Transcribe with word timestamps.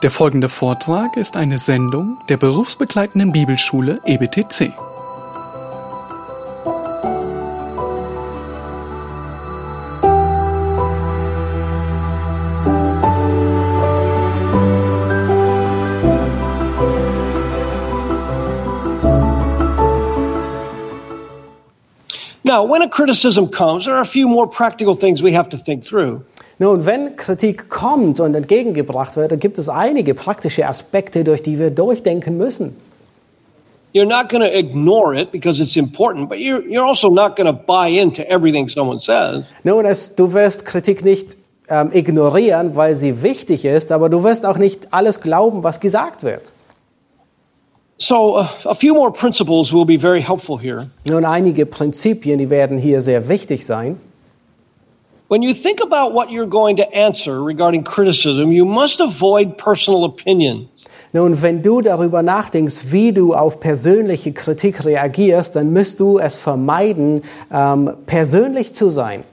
Der 0.00 0.12
folgende 0.12 0.48
Vortrag 0.48 1.16
ist 1.16 1.36
eine 1.36 1.58
Sendung 1.58 2.18
der 2.28 2.36
berufsbegleitenden 2.36 3.32
Bibelschule 3.32 4.00
EBTC. 4.04 4.72
Now, 22.44 22.62
when 22.62 22.82
a 22.82 22.88
criticism 22.88 23.48
comes, 23.50 23.84
there 23.84 23.96
are 23.96 24.00
a 24.00 24.06
few 24.06 24.28
more 24.28 24.46
practical 24.46 24.94
things 24.94 25.24
we 25.24 25.32
have 25.32 25.48
to 25.48 25.56
think 25.56 25.84
through. 25.84 26.24
Nun, 26.58 26.86
wenn 26.86 27.14
Kritik 27.14 27.68
kommt 27.68 28.18
und 28.18 28.34
entgegengebracht 28.34 29.16
wird, 29.16 29.30
dann 29.30 29.38
gibt 29.38 29.58
es 29.58 29.68
einige 29.68 30.14
praktische 30.14 30.66
Aspekte, 30.66 31.22
durch 31.22 31.42
die 31.42 31.58
wir 31.58 31.70
durchdenken 31.70 32.36
müssen. 32.36 32.76
You're 33.94 34.04
not 34.04 34.28
going 34.28 34.42
to 34.42 34.52
ignore 34.52 35.14
it 35.14 35.32
because 35.32 35.62
it's 35.62 35.76
important, 35.76 36.28
but 36.28 36.38
you're, 36.38 36.62
you're 36.68 36.86
also 36.86 37.08
not 37.08 37.36
going 37.36 37.46
to 37.46 37.52
buy 37.52 37.88
into 37.88 38.22
everything 38.28 38.68
someone 38.68 39.00
says. 39.00 39.44
Nun, 39.64 39.86
es, 39.86 40.14
du 40.14 40.32
wirst 40.34 40.66
Kritik 40.66 41.04
nicht 41.04 41.38
ähm, 41.68 41.90
ignorieren, 41.92 42.76
weil 42.76 42.96
sie 42.96 43.22
wichtig 43.22 43.64
ist, 43.64 43.90
aber 43.90 44.10
du 44.10 44.24
wirst 44.24 44.44
auch 44.44 44.58
nicht 44.58 44.92
alles 44.92 45.20
glauben, 45.20 45.62
was 45.62 45.80
gesagt 45.80 46.22
wird. 46.22 46.52
So, 47.96 48.38
uh, 48.38 48.46
a 48.64 48.74
few 48.74 48.94
more 48.94 49.10
principles 49.10 49.72
will 49.72 49.86
be 49.86 49.98
very 49.98 50.22
helpful 50.22 50.58
here. 50.60 50.90
Nun, 51.04 51.24
einige 51.24 51.66
Prinzipien, 51.66 52.38
die 52.38 52.50
werden 52.50 52.78
hier 52.78 53.00
sehr 53.00 53.28
wichtig 53.28 53.64
sein. 53.64 53.98
When 55.28 55.42
you 55.42 55.52
think 55.52 55.80
about 55.82 56.14
what 56.14 56.30
you're 56.30 56.46
going 56.46 56.76
to 56.76 56.90
answer 56.94 57.42
regarding 57.42 57.84
criticism, 57.84 58.50
you 58.50 58.64
must 58.64 58.98
avoid 59.00 59.58
personal 59.58 60.04
opinions. 60.04 60.68
Nun, 61.12 61.42
wenn 61.42 61.62
du 61.62 61.82
darüber 61.82 62.22
nachdenkst, 62.22 62.92
wie 62.92 63.12
du 63.12 63.34
auf 63.34 63.60
persönliche 63.60 64.32
Kritik 64.32 64.84
reagierst, 64.86 65.54
dann 65.54 65.72
müsst 65.72 66.00
du 66.00 66.18
es 66.18 66.36
vermeiden, 66.36 67.22
ähm, 67.52 67.92
persönlich 68.06 68.72
zu 68.72 68.88
sein. 68.88 69.24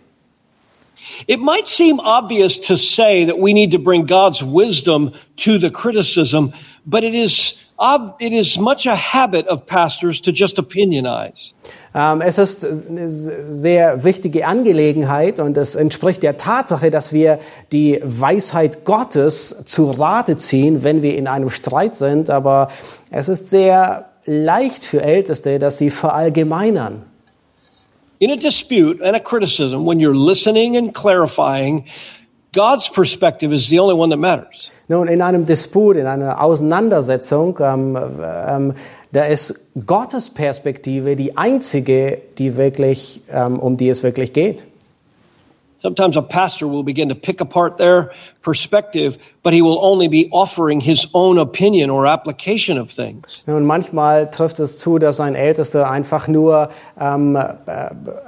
It 1.27 1.39
might 1.39 1.67
seem 1.67 1.99
obvious 1.99 2.59
to 2.59 2.75
say 2.75 3.25
that 3.25 3.37
we 3.37 3.53
need 3.53 3.71
to 3.71 3.79
bring 3.79 4.05
God's 4.05 4.41
wisdom 4.43 5.13
to 5.37 5.57
the 5.57 5.69
criticism, 5.69 6.51
but 6.85 7.03
it 7.03 7.13
is, 7.13 7.55
ob- 7.77 8.15
it 8.19 8.33
is 8.33 8.57
much 8.57 8.85
a 8.85 8.95
habit 8.95 9.47
of 9.47 9.65
pastors 9.65 10.19
to 10.21 10.31
just 10.31 10.57
opinionize. 10.57 11.53
Ähm, 11.97 12.19
es 12.19 12.37
ist 12.37 12.65
eine 12.65 13.07
sehr 13.07 14.03
wichtige 14.03 14.45
Angelegenheit 14.45 15.39
und 15.39 15.55
es 15.55 15.75
entspricht 15.75 16.23
der 16.23 16.35
Tatsache, 16.35 16.91
dass 16.91 17.13
wir 17.13 17.39
die 17.71 18.01
Weisheit 18.03 18.83
Gottes 18.83 19.63
zu 19.65 19.91
Rate 19.91 20.35
ziehen, 20.35 20.83
wenn 20.83 21.01
wir 21.01 21.15
in 21.15 21.27
einem 21.27 21.49
Streit 21.49 21.95
sind. 21.95 22.29
Aber 22.29 22.67
es 23.11 23.29
ist 23.29 23.49
sehr 23.49 24.09
leicht 24.25 24.83
für 24.83 25.01
Älteste, 25.01 25.57
dass 25.57 25.77
sie 25.77 25.89
verallgemeinern. 25.89 27.03
In 28.19 28.31
a 28.31 28.35
dispute 28.35 29.01
and 29.01 29.15
a 29.15 29.19
criticism, 29.19 29.85
when 29.85 29.99
you're 29.99 30.13
listening 30.13 30.75
and 30.75 30.93
clarifying, 30.93 31.85
God's 32.53 32.89
perspective 32.89 33.53
is 33.53 33.69
the 33.69 33.79
only 33.79 33.95
one 33.95 34.09
that 34.09 34.19
matters. 34.19 34.71
Nun, 34.87 35.07
in 35.07 35.21
einem 35.21 35.45
Disput, 35.45 35.97
in 35.97 36.07
einer 36.07 36.41
Auseinandersetzung, 36.41 37.57
ähm, 37.59 37.97
ähm, 38.21 38.73
da 39.15 39.23
ist 39.23 39.71
Gottes 39.85 40.29
Perspektive 40.29 41.15
die 41.15 41.37
einzige, 41.37 42.21
die 42.37 42.57
wirklich, 42.57 43.21
ähm, 43.31 43.57
um 43.59 43.77
die 43.77 43.87
es 43.87 44.03
wirklich 44.03 44.33
geht. 44.33 44.65
Sometimes 45.77 46.17
a 46.17 46.21
pastor 46.21 46.69
will 46.69 46.83
begin 46.83 47.07
to 47.07 47.15
pick 47.15 47.39
apart 47.39 47.77
their 47.77 48.11
perspective, 48.41 49.17
but 49.41 49.53
he 49.53 49.61
will 49.61 49.77
only 49.79 50.09
be 50.09 50.27
offering 50.31 50.81
his 50.81 51.07
own 51.13 51.37
opinion 51.37 51.89
or 51.89 52.05
application 52.05 52.77
of 52.77 52.91
things. 52.91 53.43
Nun, 53.45 53.65
manchmal 53.65 54.29
trifft 54.31 54.59
es 54.59 54.79
zu, 54.79 54.99
dass 54.99 55.21
ein 55.21 55.35
Ältester 55.35 55.89
einfach 55.89 56.27
nur 56.27 56.69
ähm, 56.99 57.37
äh, 57.37 57.45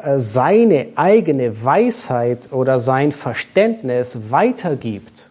äh, 0.03 0.19
seine 0.19 0.90
eigene 0.95 1.66
Weisheit 1.66 2.53
oder 2.53 2.79
sein 2.79 3.11
Verständnis 3.11 4.31
weitergibt. 4.31 5.26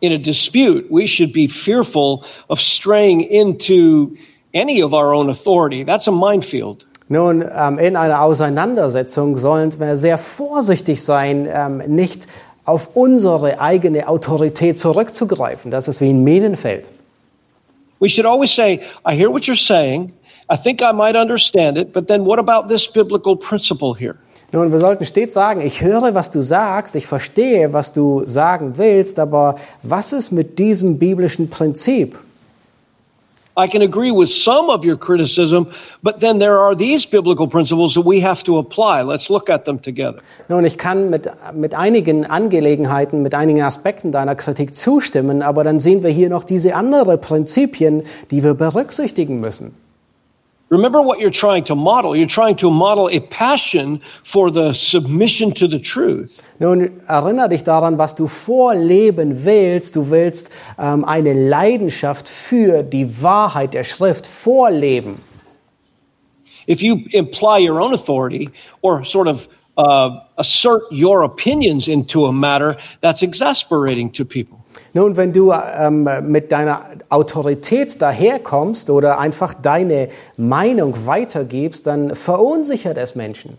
In 0.00 0.12
a 0.12 0.18
dispute, 0.18 0.90
we 0.90 1.06
should 1.06 1.32
be 1.32 1.46
fearful 1.46 2.24
of 2.48 2.60
straying 2.60 3.22
into 3.22 4.16
any 4.52 4.82
of 4.82 4.92
our 4.92 5.14
own 5.14 5.30
authority. 5.30 5.84
That's 5.84 6.06
a 6.06 6.12
minefield. 6.12 6.84
Nun, 7.08 7.42
ähm, 7.42 7.78
in 7.78 7.96
einer 7.96 8.20
Auseinandersetzung 8.20 9.36
sollen 9.36 9.78
wir 9.78 9.96
sehr 9.96 10.18
vorsichtig 10.18 11.02
sein, 11.02 11.48
ähm, 11.50 11.78
nicht 11.86 12.26
auf 12.64 12.90
unsere 12.94 13.60
eigene 13.60 14.08
Autorität 14.08 14.80
zurückzugreifen. 14.80 15.70
Das 15.70 15.86
ist 15.86 16.00
wie 16.00 16.10
ein 16.10 16.24
Minenfeld. 16.24 16.90
We 18.00 18.08
should 18.08 18.26
always 18.26 18.54
say, 18.54 18.80
I 19.04 19.14
hear 19.14 19.30
what 19.30 19.44
you're 19.44 19.56
saying. 19.56 20.12
I 20.50 20.56
think 20.56 20.82
I 20.82 20.92
might 20.92 21.16
understand 21.16 21.78
it, 21.78 21.92
but 21.92 22.08
then 22.08 22.24
what 22.24 22.38
about 22.38 22.68
this 22.68 22.86
biblical 22.86 23.36
principle 23.36 23.94
here? 23.94 24.18
Nun, 24.52 24.70
wir 24.70 24.78
sollten 24.78 25.04
stets 25.04 25.34
sagen, 25.34 25.60
ich 25.60 25.80
höre, 25.80 26.14
was 26.14 26.30
du 26.30 26.40
sagst, 26.40 26.94
ich 26.94 27.06
verstehe, 27.06 27.72
was 27.72 27.92
du 27.92 28.22
sagen 28.26 28.74
willst, 28.76 29.18
aber 29.18 29.56
was 29.82 30.12
ist 30.12 30.30
mit 30.30 30.58
diesem 30.58 30.98
biblischen 30.98 31.50
Prinzip? 31.50 32.16
I 33.58 33.66
can 33.66 33.80
agree 33.80 34.12
with 34.12 34.28
some 34.28 34.68
of 34.68 34.84
your 34.84 34.98
criticism, 34.98 35.68
but 36.02 36.20
then 36.20 36.38
there 36.38 36.58
are 36.58 36.76
these 36.76 37.06
biblical 37.06 37.48
principles 37.48 37.94
that 37.94 38.04
we 38.04 38.20
have 38.20 38.44
to 38.44 38.58
apply. 38.58 39.02
Let's 39.02 39.30
look 39.30 39.48
at 39.48 39.64
them 39.64 39.80
together. 39.80 40.18
Nun, 40.48 40.66
ich 40.66 40.76
kann 40.76 41.08
mit, 41.08 41.30
mit 41.54 41.74
einigen 41.74 42.26
Angelegenheiten, 42.26 43.22
mit 43.22 43.34
einigen 43.34 43.62
Aspekten 43.62 44.12
deiner 44.12 44.34
Kritik 44.34 44.76
zustimmen, 44.76 45.40
aber 45.40 45.64
dann 45.64 45.80
sehen 45.80 46.02
wir 46.02 46.10
hier 46.10 46.28
noch 46.28 46.44
diese 46.44 46.74
anderen 46.74 47.18
Prinzipien, 47.18 48.02
die 48.30 48.44
wir 48.44 48.52
berücksichtigen 48.52 49.40
müssen. 49.40 49.74
Remember 50.68 51.00
what 51.00 51.20
you're 51.20 51.30
trying 51.30 51.62
to 51.64 51.76
model. 51.76 52.16
You're 52.16 52.26
trying 52.26 52.56
to 52.56 52.70
model 52.70 53.08
a 53.08 53.20
passion 53.20 54.00
for 54.24 54.50
the 54.50 54.72
submission 54.72 55.52
to 55.52 55.68
the 55.68 55.78
truth. 55.78 56.42
Nun, 56.58 57.00
erinnere 57.08 57.50
dich 57.50 57.62
daran, 57.62 57.98
was 57.98 58.16
du 58.16 58.26
vorleben 58.26 59.44
willst. 59.44 59.94
Du 59.94 60.10
willst 60.10 60.50
ähm, 60.76 61.04
eine 61.04 61.34
Leidenschaft 61.34 62.28
für 62.28 62.82
die 62.82 63.22
Wahrheit 63.22 63.74
der 63.74 63.84
Schrift 63.84 64.26
vorleben. 64.26 65.20
If 66.66 66.82
you 66.82 67.04
imply 67.12 67.60
your 67.60 67.80
own 67.80 67.94
authority 67.94 68.50
or 68.82 69.04
sort 69.04 69.28
of 69.28 69.48
uh, 69.76 70.18
assert 70.36 70.82
your 70.90 71.22
opinions 71.22 71.86
into 71.86 72.26
a 72.26 72.32
matter, 72.32 72.76
that's 73.00 73.22
exasperating 73.22 74.10
to 74.10 74.24
people. 74.24 74.55
Nun, 74.92 75.16
wenn 75.16 75.32
du 75.32 75.52
ähm, 75.52 76.08
mit 76.22 76.52
deiner 76.52 76.86
Autorität 77.08 78.00
daherkommst 78.00 78.90
oder 78.90 79.18
einfach 79.18 79.54
deine 79.54 80.08
Meinung 80.36 80.94
weitergibst, 81.06 81.86
dann 81.86 82.14
verunsichert 82.14 82.96
es 82.98 83.14
Menschen. 83.14 83.58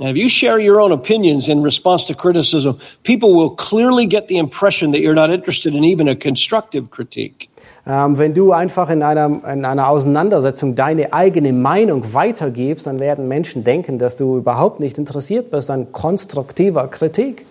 And 0.00 0.08
if 0.08 0.16
you 0.16 0.28
share 0.28 0.58
your 0.58 0.80
own 0.80 0.90
opinions 0.90 1.48
in 1.48 1.62
response 1.62 2.04
to 2.06 2.14
criticism, 2.14 2.80
people 3.04 3.32
will 3.32 3.50
clearly 3.50 4.06
get 4.06 4.26
the 4.26 4.38
impression 4.38 4.90
that 4.90 5.00
you're 5.00 5.14
not 5.14 5.30
interested 5.30 5.72
in 5.72 5.84
even 5.84 6.08
a 6.08 6.16
constructive 6.16 6.90
critique. 6.90 7.48
Ähm, 7.86 8.18
wenn 8.18 8.34
du 8.34 8.50
einfach 8.52 8.90
in 8.90 9.04
einer, 9.04 9.26
in 9.52 9.64
einer 9.64 9.88
Auseinandersetzung 9.88 10.74
deine 10.74 11.12
eigene 11.12 11.52
Meinung 11.52 12.12
weitergibst, 12.12 12.88
dann 12.88 12.98
werden 12.98 13.28
Menschen 13.28 13.62
denken, 13.62 14.00
dass 14.00 14.16
du 14.16 14.38
überhaupt 14.38 14.80
nicht 14.80 14.98
interessiert 14.98 15.52
bist 15.52 15.70
an 15.70 15.92
konstruktiver 15.92 16.88
Kritik. 16.88 17.46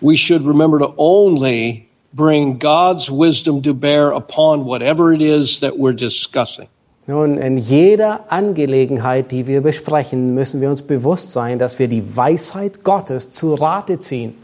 We 0.00 0.16
should 0.16 0.46
remember 0.46 0.78
to 0.78 0.94
only 0.96 1.88
bring 2.14 2.58
God's 2.58 3.10
wisdom 3.10 3.62
to 3.62 3.74
bear 3.74 4.12
upon 4.12 4.64
whatever 4.64 5.12
it 5.12 5.22
is 5.22 5.60
that 5.60 5.78
we're 5.78 5.92
discussing. 5.92 6.68
Nun, 7.06 7.38
in 7.38 7.56
jeder 7.56 8.30
Angelegenheit, 8.30 9.30
die 9.30 9.46
wir 9.46 9.62
besprechen, 9.62 10.34
müssen 10.34 10.60
wir 10.60 10.68
uns 10.68 10.82
bewusst 10.82 11.32
sein, 11.32 11.58
dass 11.58 11.78
wir 11.78 11.88
die 11.88 12.16
Weisheit 12.16 12.84
Gottes 12.84 13.32
zu 13.32 13.54
Rate 13.54 13.98
ziehen. 13.98 14.34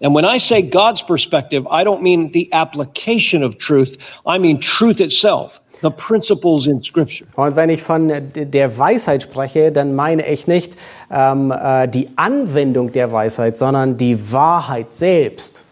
And 0.00 0.14
when 0.14 0.24
I 0.24 0.38
say 0.38 0.62
God's 0.62 1.02
perspective, 1.02 1.66
I 1.70 1.82
don't 1.82 2.02
mean 2.02 2.30
the 2.32 2.52
application 2.52 3.42
of 3.42 3.58
truth. 3.58 4.20
I 4.26 4.38
mean 4.38 4.60
truth 4.60 5.00
itself, 5.00 5.60
the 5.86 5.90
principles 5.90 6.66
in 6.66 6.82
Scripture. 6.82 7.26
Und 7.36 7.54
wenn 7.54 7.70
ich 7.70 7.82
von 7.82 8.12
der 8.34 8.78
Weisheit 8.78 9.22
spreche, 9.22 9.70
dann 9.70 9.94
meine 9.94 10.26
ich 10.26 10.48
nicht 10.48 10.76
ähm, 11.10 11.52
äh, 11.52 11.86
die 11.86 12.08
Anwendung 12.16 12.92
der 12.92 13.12
Weisheit, 13.12 13.56
sondern 13.56 13.96
die 13.96 14.32
Wahrheit 14.32 14.92
selbst. 14.92 15.62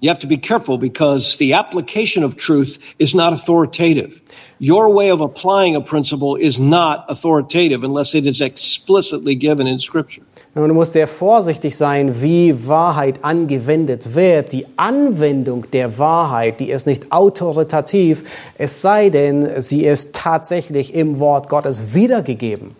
You 0.00 0.10
have 0.10 0.20
to 0.20 0.28
be 0.28 0.36
careful 0.36 0.76
because 0.76 1.38
the 1.38 1.54
application 1.54 2.24
of 2.24 2.36
truth 2.36 2.78
is 2.98 3.14
not 3.14 3.32
authoritative. 3.32 4.20
Your 4.60 4.94
way 4.94 5.10
of 5.10 5.20
applying 5.20 5.76
a 5.76 5.80
principle 5.80 6.36
is 6.36 6.58
not 6.58 7.04
authoritative 7.08 7.82
unless 7.84 8.14
it 8.14 8.26
is 8.26 8.40
explicitly 8.40 9.34
given 9.34 9.66
in 9.66 9.78
Scripture. 9.78 10.22
Und 10.54 10.68
du 10.68 10.74
musst 10.74 10.92
sehr 10.92 11.08
vorsichtig 11.08 11.76
sein, 11.76 12.22
wie 12.22 12.68
Wahrheit 12.68 13.24
angewendet 13.24 14.14
wird. 14.14 14.52
Die 14.52 14.66
Anwendung 14.76 15.68
der 15.72 15.98
Wahrheit, 15.98 16.60
die 16.60 16.70
ist 16.70 16.86
nicht 16.86 17.10
autoritativ, 17.10 18.24
es 18.56 18.80
sei 18.80 19.10
denn, 19.10 19.60
sie 19.60 19.84
ist 19.84 20.14
tatsächlich 20.14 20.94
im 20.94 21.18
Wort 21.18 21.48
Gottes 21.48 21.94
wiedergegeben. 21.94 22.76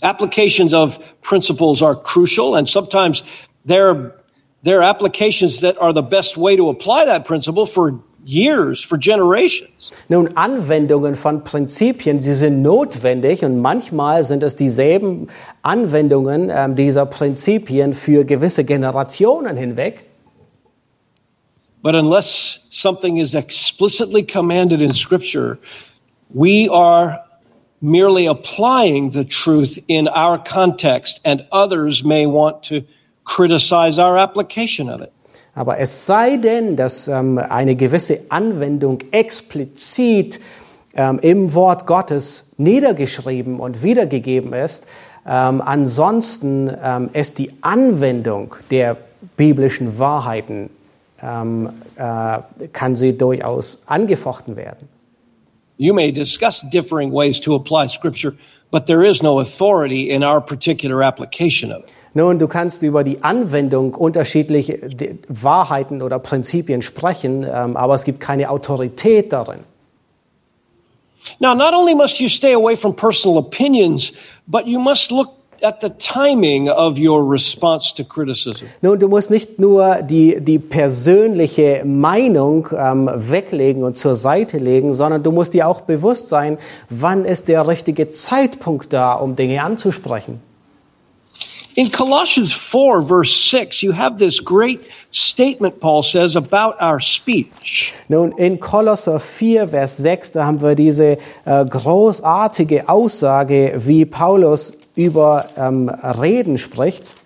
Applications 0.00 0.74
of 0.74 0.98
principles 1.22 1.80
are 1.80 1.94
crucial 1.94 2.56
and 2.56 2.68
sometimes 2.68 3.22
there 3.66 4.12
are 4.66 4.82
applications 4.82 5.60
that 5.60 5.80
are 5.80 5.94
the 5.94 6.02
best 6.02 6.36
way 6.36 6.56
to 6.56 6.68
apply 6.68 7.04
that 7.06 7.24
principle 7.24 7.66
for 7.66 8.00
years, 8.24 8.82
for 8.82 8.98
generations. 8.98 9.92
Nun, 10.08 10.36
Anwendungen 10.36 11.14
von 11.14 11.44
Prinzipien, 11.44 12.18
sie 12.18 12.34
sind 12.34 12.62
notwendig 12.62 13.44
und 13.44 13.60
manchmal 13.60 14.24
sind 14.24 14.42
es 14.42 14.56
dieselben 14.56 15.28
Anwendungen 15.62 16.50
ähm, 16.50 16.76
dieser 16.76 17.06
Prinzipien 17.06 17.94
für 17.94 18.24
gewisse 18.24 18.64
Generationen 18.64 19.56
hinweg. 19.56 20.04
But 21.82 21.94
unless 21.94 22.60
something 22.70 23.18
is 23.18 23.34
explicitly 23.34 24.22
commanded 24.22 24.80
in 24.80 24.94
Scripture, 24.94 25.58
we 26.30 26.68
are 26.70 27.20
merely 27.82 28.26
applying 28.26 29.10
the 29.10 29.24
truth 29.24 29.78
in 29.86 30.08
our 30.08 30.38
context, 30.38 31.20
and 31.24 31.46
others 31.52 32.02
may 32.02 32.24
want 32.24 32.62
to 32.62 32.84
criticize 33.24 33.98
our 33.98 34.16
application 34.16 34.88
of 34.88 35.02
it. 35.02 35.13
Aber 35.54 35.78
es 35.78 36.06
sei 36.06 36.36
denn, 36.36 36.76
dass 36.76 37.08
ähm, 37.08 37.38
eine 37.38 37.76
gewisse 37.76 38.20
Anwendung 38.28 38.98
explizit 39.12 40.40
ähm, 40.94 41.18
im 41.20 41.54
Wort 41.54 41.86
Gottes 41.86 42.50
niedergeschrieben 42.56 43.60
und 43.60 43.82
wiedergegeben 43.82 44.52
ist, 44.52 44.86
ähm, 45.26 45.62
ansonsten 45.62 46.70
ähm, 46.82 47.10
ist 47.12 47.38
die 47.38 47.52
Anwendung 47.60 48.56
der 48.70 48.96
biblischen 49.36 49.98
Wahrheiten 49.98 50.70
ähm, 51.22 51.70
äh, 51.96 52.38
kann 52.72 52.96
sie 52.96 53.16
durchaus 53.16 53.84
angefochten 53.86 54.56
werden. 54.56 54.88
You 55.76 55.94
may 55.94 56.12
discuss 56.12 56.64
differing 56.70 57.12
ways 57.12 57.40
to 57.40 57.56
apply 57.56 57.88
Scripture, 57.88 58.34
but 58.70 58.86
there 58.86 59.04
is 59.04 59.22
no 59.22 59.40
authority 59.40 60.10
in 60.10 60.22
our 60.22 60.40
particular 60.40 61.02
application 61.02 61.72
of 61.72 61.84
it. 61.84 61.93
Nun, 62.14 62.38
du 62.38 62.46
kannst 62.46 62.82
über 62.82 63.02
die 63.02 63.24
Anwendung 63.24 63.92
unterschiedlicher 63.94 64.74
Wahrheiten 65.28 66.00
oder 66.00 66.20
Prinzipien 66.20 66.80
sprechen, 66.80 67.44
ähm, 67.44 67.76
aber 67.76 67.94
es 67.94 68.04
gibt 68.04 68.20
keine 68.20 68.50
Autorität 68.50 69.32
darin. 69.32 69.60
Now, 71.40 71.54
not 71.54 71.74
only 71.74 71.94
must 71.94 72.20
you 72.20 72.28
stay 72.28 72.54
away 72.54 72.76
from 72.76 72.94
personal 72.94 73.38
opinions, 73.38 74.12
but 74.46 74.66
you 74.66 74.78
must 74.78 75.10
look 75.10 75.30
at 75.62 75.80
the 75.80 75.90
timing 75.98 76.68
of 76.68 76.98
your 76.98 77.28
response 77.28 77.92
to 77.94 78.04
criticism. 78.04 78.66
Nun, 78.82 79.00
du 79.00 79.08
musst 79.08 79.30
nicht 79.30 79.58
nur 79.58 80.02
die, 80.02 80.40
die 80.40 80.58
persönliche 80.58 81.82
Meinung 81.84 82.68
ähm, 82.76 83.10
weglegen 83.12 83.82
und 83.82 83.96
zur 83.96 84.14
Seite 84.14 84.58
legen, 84.58 84.92
sondern 84.92 85.22
du 85.22 85.32
musst 85.32 85.54
dir 85.54 85.66
auch 85.66 85.80
bewusst 85.80 86.28
sein, 86.28 86.58
wann 86.90 87.24
ist 87.24 87.48
der 87.48 87.66
richtige 87.66 88.10
Zeitpunkt 88.10 88.92
da, 88.92 89.14
um 89.14 89.34
Dinge 89.34 89.62
anzusprechen. 89.62 90.40
In 91.76 91.90
Colossians 91.90 92.52
4, 92.52 93.02
verse 93.02 93.34
6, 93.50 93.82
you 93.82 93.90
have 93.90 94.16
this 94.16 94.38
great 94.38 94.80
statement, 95.10 95.80
Paul 95.80 96.04
says, 96.04 96.36
about 96.36 96.80
our 96.80 97.00
speech. 97.00 97.92
Nun, 98.08 98.32
in 98.38 98.58
Kolosser 98.58 99.18
4, 99.18 99.66
Vers 99.66 99.96
6, 99.96 100.32
da 100.32 100.46
haben 100.46 100.62
wir 100.62 100.76
diese 100.76 101.18
äh, 101.44 101.64
großartige 101.64 102.88
Aussage, 102.88 103.72
wie 103.76 104.04
Paulus 104.04 104.74
über 104.94 105.48
ähm, 105.56 105.88
Reden 105.88 106.58
spricht. 106.58 107.16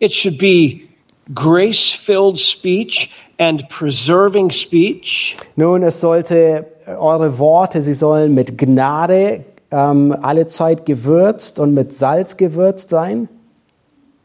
It 0.00 0.12
should 0.12 0.36
be 0.38 0.88
grace 1.32 1.92
filled 1.92 2.40
speech 2.40 3.08
and 3.38 3.68
preserving 3.68 4.50
speech. 4.50 5.36
Nun, 5.54 5.84
es 5.84 6.00
sollte 6.00 6.66
äh, 6.86 6.94
eure 6.96 7.38
Worte, 7.38 7.82
sie 7.82 7.92
sollen 7.92 8.34
mit 8.34 8.58
Gnade 8.58 9.44
ähm, 9.72 10.14
alle 10.20 10.46
Zeit 10.46 10.86
gewürzt 10.86 11.58
und 11.58 11.74
mit 11.74 11.92
Salz 11.92 12.36
gewürzt 12.36 12.90
sein. 12.90 13.28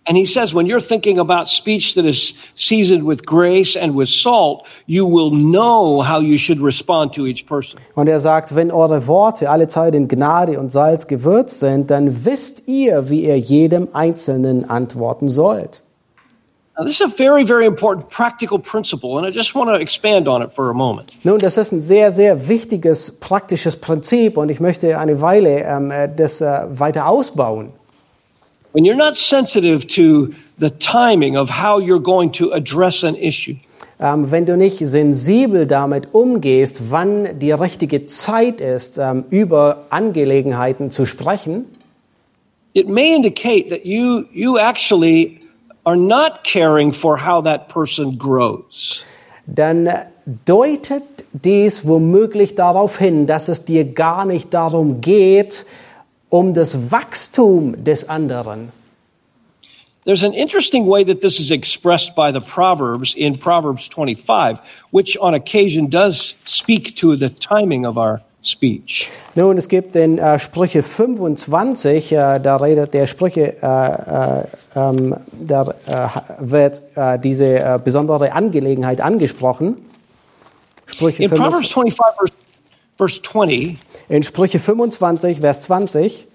And 0.09 0.17
he 0.17 0.25
says, 0.25 0.53
when 0.53 0.67
you're 0.67 0.79
thinking 0.79 1.19
about 1.19 1.49
speech 1.49 1.95
that 1.95 2.05
is 2.05 2.33
seasoned 2.55 3.05
with 3.05 3.25
grace 3.25 3.75
and 3.75 3.93
with 3.93 4.07
salt, 4.07 4.65
you 4.85 5.05
will 5.05 5.31
know 5.31 6.01
how 6.01 6.19
you 6.19 6.37
should 6.37 6.61
respond 6.61 7.11
to 7.13 7.25
each 7.27 7.45
person. 7.45 7.77
Und 7.93 8.07
er 8.07 8.21
sagt, 8.21 8.55
wenn 8.55 8.71
eure 8.71 9.05
Worte 9.07 9.49
alle 9.49 9.67
Zeit 9.67 9.95
in 9.95 10.07
Gnade 10.07 10.61
und 10.61 10.71
Salz 10.71 11.07
gewürzt 11.07 11.59
sind, 11.59 11.91
dann 11.91 12.23
wisst 12.25 12.69
ihr, 12.69 13.09
wie 13.09 13.25
ihr 13.25 13.37
jedem 13.37 13.89
Einzelnen 13.91 14.69
antworten 14.69 15.27
sollt. 15.27 15.81
Nun, 21.23 21.39
das 21.39 21.57
ist 21.57 21.71
ein 21.71 21.81
sehr, 21.81 22.11
sehr 22.11 22.47
wichtiges 22.47 23.11
praktisches 23.19 23.77
Prinzip 23.77 24.37
und 24.37 24.49
ich 24.49 24.59
möchte 24.59 24.97
eine 24.99 25.21
Weile 25.21 25.63
ähm, 25.63 25.91
äh, 25.91 26.07
das 26.07 26.39
äh, 26.41 26.65
weiter 26.69 27.07
ausbauen. 27.07 27.71
When 28.73 28.85
you're 28.85 28.95
not 28.95 29.15
sensitive 29.15 29.87
to 29.87 30.27
the 30.59 30.69
timing 30.69 31.35
of 31.35 31.49
how 31.49 31.81
you're 31.81 32.01
going 32.01 32.31
to 32.33 32.51
address 32.51 33.03
an 33.03 33.15
issue, 33.15 33.55
Ähm, 33.99 34.29
wenn 34.31 34.45
du 34.45 34.55
nicht 34.55 34.77
sensibel 34.77 35.65
damit 35.65 36.13
umgehst, 36.13 36.91
wann 36.91 37.39
die 37.39 37.51
richtige 37.51 38.05
Zeit 38.05 38.61
ist, 38.61 38.99
ähm, 38.99 39.25
über 39.31 39.85
Angelegenheiten 39.89 40.91
zu 40.91 41.07
sprechen, 41.07 41.65
it 42.73 42.87
may 42.87 43.15
indicate 43.15 43.69
that 43.69 43.85
you, 43.85 44.25
you 44.31 44.57
actually 44.57 45.36
are 45.87 45.95
not 45.95 46.43
caring 46.43 46.91
for 46.91 47.15
how 47.15 47.39
that 47.41 47.69
person 47.69 48.17
grows. 48.17 49.03
dann 49.47 49.89
deutet 50.45 51.03
dies 51.31 51.87
womöglich 51.87 52.55
darauf 52.55 52.97
hin, 52.97 53.25
dass 53.25 53.47
es 53.47 53.63
dir 53.63 53.85
gar 53.85 54.25
nicht 54.25 54.53
darum 54.53 54.99
geht, 54.99 55.65
um 56.29 56.53
das 56.53 56.91
Wachstum 56.91 57.83
des 57.83 58.09
anderen. 58.09 58.73
There's 60.03 60.23
an 60.23 60.33
interesting 60.33 60.87
way 60.87 61.03
that 61.03 61.21
this 61.21 61.39
is 61.39 61.51
expressed 61.51 62.15
by 62.15 62.31
the 62.31 62.39
Proverbs 62.39 63.13
in 63.13 63.37
Proverbs 63.37 63.89
25, 63.89 64.59
which 64.91 65.17
on 65.19 65.33
occasion 65.33 65.89
does 65.89 66.35
speak 66.45 66.95
to 66.95 67.17
the 67.17 67.29
timing 67.29 67.85
of 67.85 67.97
our 67.97 68.21
speech. 68.47 69.09
Nun, 69.35 69.57
es 69.57 69.67
gibt 69.67 69.95
in 69.95 70.17
äh, 70.17 70.39
Sprüche 70.39 70.83
25, 70.83 72.11
äh, 72.11 72.39
da 72.39 72.55
redet 72.57 72.93
der 72.93 73.07
Sprüche, 73.07 73.55
äh, 73.61 74.39
äh, 74.39 74.43
ähm, 74.75 75.15
da 75.31 75.73
äh, 75.85 76.07
wird 76.39 76.81
äh, 76.95 77.19
diese 77.19 77.59
äh, 77.59 77.79
besondere 77.83 78.31
Angelegenheit 78.33 79.01
angesprochen. 79.01 79.77
Sprüche 80.85 81.23
In 81.23 81.29
Proverbs 81.29 81.69
25, 81.69 81.95
25, 81.95 82.15
verse, 82.17 82.33
verse 82.97 83.21
20, 83.21 83.77
in 84.09 84.23
Sprüche 84.23 84.59
25, 84.59 85.39
Vers 85.39 85.61
20, 85.61 86.27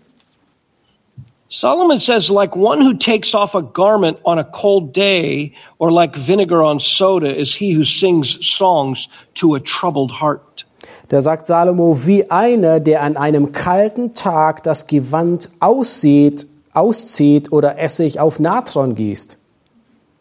Solomon 1.53 1.99
says, 1.99 2.31
like 2.31 2.57
one 2.57 2.81
who 2.81 2.95
takes 2.95 3.35
off 3.35 3.55
a 3.55 3.61
garment 3.61 4.19
on 4.25 4.39
a 4.39 4.45
cold 4.45 4.95
day, 4.95 5.53
or 5.79 5.93
like 5.93 6.17
vinegar 6.17 6.63
on 6.63 6.81
soda, 6.81 7.29
is 7.29 7.55
he 7.55 7.73
who 7.73 7.85
sings 7.85 8.39
songs 8.47 9.07
to 9.35 9.55
a 9.55 9.61
troubled 9.61 10.11
heart. 10.11 10.65
Da 11.13 11.21
sagt 11.21 11.47
Salomo, 11.47 12.07
wie 12.07 12.31
einer, 12.31 12.81
der 12.81 13.03
an 13.03 13.19
einem 13.19 13.53
kalten 13.53 14.15
Tag 14.15 14.63
das 14.63 14.87
Gewand 14.87 15.51
aussieht, 15.61 16.47
auszieht 16.73 17.53
oder 17.53 17.79
Essig 17.79 18.19
auf 18.19 18.39
Natron 18.39 18.95
gießt. 18.95 19.37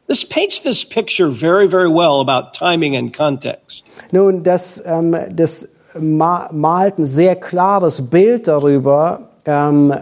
This 0.09 0.27
paints 0.27 0.61
this 0.61 0.83
picture 0.83 1.31
very, 1.31 1.69
very 1.69 1.89
well 1.89 2.19
about 2.19 2.51
timing 2.51 2.97
and 2.97 3.15
context. 3.15 3.85
Nun, 4.11 4.43
das, 4.43 4.83
ähm, 4.85 5.15
das 5.33 5.69
ma 5.97 6.49
malt 6.51 6.99
ein 6.99 7.05
sehr 7.05 7.37
klares 7.37 8.09
Bild 8.09 8.49
darüber, 8.49 9.29
ähm, 9.45 9.93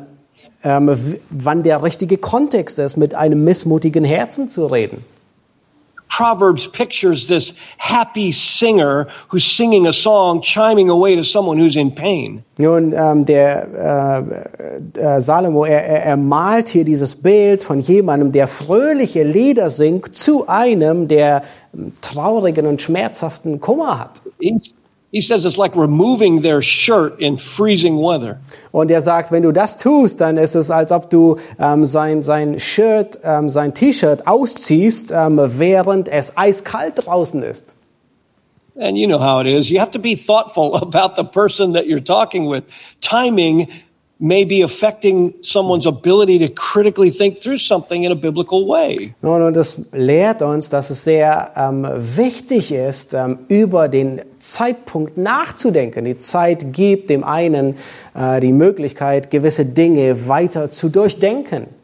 ähm, 0.64 1.20
wann 1.30 1.62
der 1.62 1.84
richtige 1.84 2.18
Kontext 2.18 2.80
ist, 2.80 2.98
mit 2.98 3.14
einem 3.14 3.44
missmutigen 3.44 4.04
Herzen 4.04 4.50
zu 4.50 4.66
reden. 4.66 5.06
Proverbs 6.20 6.68
pictures 6.68 7.28
this 7.28 7.54
happy 7.78 8.34
singer 8.34 9.08
who's 9.30 9.46
singing 9.46 9.88
a 9.88 9.94
song, 9.94 10.42
chiming 10.42 10.90
away 10.90 11.16
to 11.16 11.24
someone 11.24 11.58
who's 11.58 11.78
in 11.78 11.96
pain. 11.96 12.44
Nun, 12.58 12.92
ähm, 12.92 13.26
der 13.26 14.44
äh, 14.98 15.00
äh, 15.00 15.22
Salomo, 15.22 15.64
er, 15.64 15.82
er, 15.82 16.04
er 16.04 16.18
malt 16.18 16.68
hier 16.68 16.84
dieses 16.84 17.16
Bild 17.16 17.64
von 17.64 17.80
jemandem, 17.80 18.34
der 18.34 18.48
fröhliche 18.48 19.24
Lieder 19.24 19.70
singt 19.70 20.14
zu 20.14 20.46
einem, 20.50 21.08
der 21.08 21.44
ähm, 21.74 21.94
traurigen 22.02 22.68
und 22.68 22.82
schmerzhaften 22.82 23.62
Kummer 23.62 23.98
hat. 23.98 24.22
He 25.12 25.22
says 25.22 25.46
it's 25.46 25.58
like 25.58 25.76
removing 25.76 26.42
their 26.42 26.62
shirt 26.62 27.20
in 27.20 27.38
freezing 27.38 27.98
weather. 27.98 28.40
Und 28.72 28.92
er 28.92 29.02
sagt, 29.02 29.32
wenn 29.32 29.44
du 29.44 29.52
das 29.52 29.78
tust, 29.78 30.22
dann 30.22 30.38
ist 30.38 30.56
es, 30.56 30.70
als 30.70 30.92
ob 30.92 31.10
du 31.10 31.38
ähm, 31.60 31.86
sein, 31.86 32.22
sein 32.22 32.60
Shirt, 32.60 33.20
ähm, 33.24 33.50
sein 33.50 33.74
T-Shirt 33.74 34.28
ausziehst, 34.28 35.12
ähm, 35.12 35.40
während 35.58 36.10
es 36.10 36.38
eiskalt 36.38 36.94
draußen 37.06 37.42
ist. 37.42 37.74
And 38.80 38.98
you 38.98 39.08
know 39.08 39.20
how 39.20 39.42
it 39.42 39.48
is. 39.48 39.70
You 39.70 39.80
have 39.80 39.92
to 39.92 40.00
be 40.00 40.16
thoughtful 40.16 40.76
about 40.82 41.16
the 41.18 41.24
person 41.24 41.74
that 41.74 41.86
you're 41.86 42.04
talking 42.04 42.50
with. 42.50 42.64
Timing 43.02 43.68
may 44.20 44.44
be 44.44 44.62
affecting 44.62 45.34
someone's 45.42 45.88
ability 45.88 46.38
to 46.40 46.50
critically 46.50 47.10
think 47.10 47.38
through 47.42 47.58
something 47.58 48.04
in 48.04 48.12
a 48.12 48.16
biblical 48.16 48.68
way. 48.68 49.14
Und 49.22 49.54
das 49.54 49.86
lehrt 49.94 50.42
uns, 50.42 50.70
dass 50.70 50.90
es 50.90 51.06
sehr 51.06 51.52
ähm, 51.56 51.88
wichtig 51.96 52.74
ist, 52.74 53.14
ähm, 53.14 53.40
über 53.48 53.88
den 53.88 54.22
Zeitpunkt 54.40 55.18
nachzudenken. 55.18 56.04
Die 56.04 56.20
Zeit 56.20 56.74
gibt 56.74 57.10
dem 57.10 57.24
einen 57.24 57.78
äh, 58.14 58.42
die 58.42 58.52
Möglichkeit, 58.52 59.32
gewisse 59.32 59.66
Dinge 59.66 60.28
weiter 60.28 60.70
zu 60.70 60.90
durchdenken. 60.90 61.79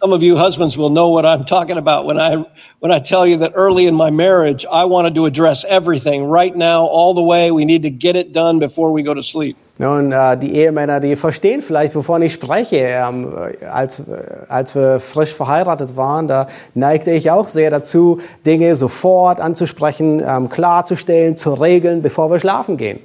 Some 0.00 0.12
of 0.12 0.22
you 0.22 0.36
husbands 0.36 0.78
will 0.78 0.90
know 0.90 1.08
what 1.08 1.26
I'm 1.26 1.44
talking 1.44 1.76
about 1.76 2.06
when 2.06 2.18
I 2.18 2.36
when 2.78 2.92
I 2.92 3.00
tell 3.00 3.26
you 3.26 3.38
that 3.38 3.52
early 3.56 3.86
in 3.86 3.96
my 3.96 4.10
marriage 4.10 4.64
I 4.70 4.84
wanted 4.84 5.16
to 5.16 5.26
address 5.26 5.64
everything 5.64 6.24
right 6.24 6.54
now 6.54 6.84
all 6.86 7.14
the 7.14 7.22
way 7.22 7.50
we 7.50 7.64
need 7.64 7.82
to 7.82 7.90
get 7.90 8.14
it 8.14 8.32
done 8.32 8.60
before 8.60 8.92
we 8.92 9.02
go 9.02 9.12
to 9.12 9.24
sleep. 9.24 9.56
Nun, 9.80 10.12
äh, 10.12 10.36
die 10.36 10.54
Ehemänner, 10.54 11.00
die 11.00 11.16
verstehen 11.16 11.62
vielleicht, 11.62 11.96
wovon 11.96 12.22
ich 12.22 12.32
spreche. 12.32 12.76
Ähm, 12.76 13.32
als, 13.68 14.04
als 14.48 14.76
wir 14.76 15.00
frisch 15.00 15.34
verheiratet 15.34 15.96
waren, 15.96 16.28
da 16.28 16.46
neigte 16.74 17.10
ich 17.10 17.32
auch 17.32 17.48
sehr 17.48 17.70
dazu, 17.70 18.20
Dinge 18.46 18.76
sofort 18.76 19.40
anzusprechen, 19.40 20.22
ähm, 20.24 20.48
klarzustellen, 20.48 21.36
zu 21.36 21.54
regeln, 21.54 22.02
bevor 22.02 22.30
wir 22.30 22.38
schlafen 22.38 22.76
gehen. 22.76 23.00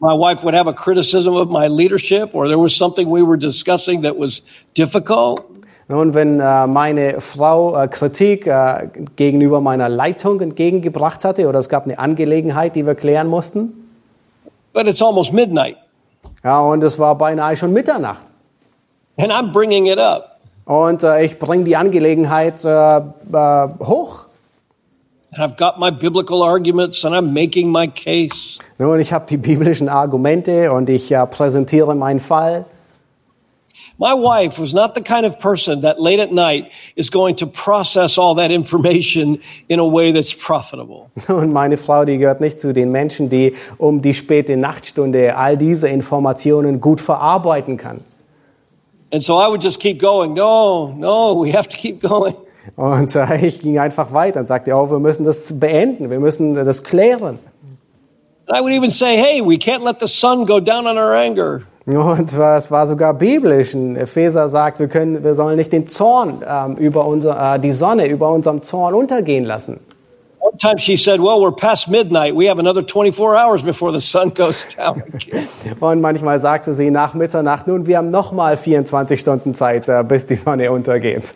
My 0.00 0.14
wife 0.14 0.42
would 0.44 0.54
have 0.54 0.66
a 0.66 0.72
criticism 0.72 1.34
of 1.34 1.50
my 1.50 1.66
leadership 1.66 2.34
or 2.34 2.46
there 2.46 2.58
was 2.58 2.74
something 2.74 3.06
we 3.06 3.22
were 3.22 3.36
discussing 3.36 4.00
that 4.02 4.18
was 4.18 4.42
difficult. 4.74 5.44
Nun, 5.90 6.14
wenn 6.14 6.38
äh, 6.38 6.68
meine 6.68 7.20
Frau 7.20 7.76
äh, 7.76 7.88
Kritik 7.88 8.46
äh, 8.46 8.86
gegenüber 9.16 9.60
meiner 9.60 9.88
Leitung 9.88 10.40
entgegengebracht 10.40 11.24
hatte 11.24 11.48
oder 11.48 11.58
es 11.58 11.68
gab 11.68 11.84
eine 11.84 11.98
Angelegenheit, 11.98 12.76
die 12.76 12.86
wir 12.86 12.94
klären 12.94 13.26
mussten, 13.26 13.72
but 14.72 14.86
it's 14.86 15.02
almost 15.02 15.32
midnight 15.32 15.76
ja, 16.44 16.60
und 16.60 16.84
es 16.84 16.96
war 17.00 17.18
beinahe 17.18 17.56
schon 17.56 17.72
Mitternacht. 17.72 18.22
and 19.18 19.32
I'm 19.32 19.50
bringing 19.52 19.86
it 19.86 19.98
up. 19.98 20.38
Und 20.64 21.02
äh, 21.02 21.24
ich 21.24 21.40
bringe 21.40 21.64
die 21.64 21.74
Angelegenheit 21.74 22.64
äh, 22.64 22.98
äh, 22.98 23.02
hoch. 23.80 24.26
And 25.32 25.42
I've 25.42 25.56
got 25.56 25.80
my 25.80 25.90
biblical 25.90 26.44
arguments 26.44 27.04
and 27.04 27.16
I'm 27.16 27.32
making 27.32 27.68
my 27.68 27.88
case. 27.88 28.60
Nun, 28.78 29.00
ich 29.00 29.12
habe 29.12 29.26
die 29.28 29.38
biblischen 29.38 29.88
Argumente 29.88 30.72
und 30.72 30.88
ich 30.88 31.12
präsentiere 31.30 31.96
meinen 31.96 32.20
Fall. 32.20 32.64
My 34.00 34.14
wife 34.14 34.58
was 34.58 34.72
not 34.72 34.94
the 34.94 35.02
kind 35.02 35.26
of 35.26 35.38
person 35.38 35.82
that 35.82 36.00
late 36.00 36.20
at 36.20 36.32
night 36.32 36.72
is 36.96 37.10
going 37.10 37.36
to 37.36 37.46
process 37.46 38.16
all 38.16 38.36
that 38.36 38.50
information 38.50 39.42
in 39.68 39.78
a 39.78 39.84
way 39.84 40.10
that's 40.10 40.32
profitable. 40.32 41.10
Und 41.28 41.52
meine 41.52 41.76
Frau, 41.76 42.06
die 42.06 42.16
gehört 42.16 42.40
nicht 42.40 42.58
zu 42.58 42.72
den 42.72 42.90
Menschen, 42.92 43.28
die 43.28 43.54
um 43.76 44.00
die 44.00 44.14
späte 44.14 44.56
Nachtstunde 44.56 45.36
all 45.36 45.58
diese 45.58 45.88
Informationen 45.88 46.80
gut 46.80 47.02
verarbeiten 47.02 47.76
kann. 47.76 48.00
And 49.12 49.22
so 49.22 49.38
I 49.38 49.48
would 49.48 49.62
just 49.62 49.80
keep 49.80 50.00
going. 50.00 50.32
No, 50.32 50.94
no, 50.96 51.34
we 51.34 51.52
have 51.52 51.68
to 51.68 51.76
keep 51.76 52.00
going. 52.00 52.34
Und 52.76 53.14
äh, 53.14 53.36
ich 53.46 53.60
ging 53.60 53.78
einfach 53.78 54.14
weiter 54.14 54.40
und 54.40 54.46
sagte, 54.46 54.72
oh, 54.72 54.90
wir 54.90 54.98
müssen 54.98 55.26
das 55.26 55.60
beenden, 55.60 56.10
wir 56.10 56.20
müssen 56.20 56.54
das 56.54 56.84
klären. 56.84 57.38
And 58.46 58.56
I 58.56 58.62
would 58.62 58.72
even 58.72 58.90
say, 58.90 59.18
hey, 59.18 59.42
we 59.42 59.58
can't 59.58 59.84
let 59.84 60.00
the 60.00 60.08
sun 60.08 60.46
go 60.46 60.58
down 60.58 60.86
on 60.86 60.96
our 60.96 61.14
anger. 61.14 61.66
Und 61.96 62.32
es 62.32 62.70
war 62.70 62.86
sogar 62.86 63.14
biblisch. 63.14 63.74
In 63.74 63.96
Epheser 63.96 64.48
sagt, 64.48 64.78
wir, 64.78 64.88
können, 64.88 65.24
wir 65.24 65.34
sollen 65.34 65.56
nicht 65.56 65.72
den 65.72 65.88
Zorn 65.88 66.42
ähm, 66.46 66.76
über 66.76 67.06
unser, 67.06 67.54
äh, 67.54 67.58
die 67.58 67.72
Sonne 67.72 68.06
über 68.06 68.30
unserem 68.30 68.62
Zorn 68.62 68.94
untergehen 68.94 69.44
lassen. 69.44 69.80
One 70.40 70.56
time 70.58 70.78
she 70.78 70.96
said, 70.96 71.20
well, 71.20 71.40
we're 71.40 71.54
past 71.54 71.88
midnight. 71.88 72.34
We 72.34 72.48
have 72.48 72.58
another 72.58 72.82
24 72.82 73.36
hours 73.36 73.62
before 73.62 73.92
the 73.92 74.00
sun 74.00 74.32
goes 74.34 74.56
down. 74.74 75.02
Und 75.80 76.00
manchmal 76.00 76.38
sagte 76.38 76.72
sie 76.72 76.90
nach 76.90 77.14
Mitternacht, 77.14 77.66
nun, 77.66 77.86
wir 77.86 77.98
haben 77.98 78.10
nochmal 78.10 78.56
24 78.56 79.20
Stunden 79.20 79.54
Zeit, 79.54 79.88
äh, 79.88 80.02
bis 80.02 80.26
die 80.26 80.34
Sonne 80.34 80.72
untergeht. 80.72 81.34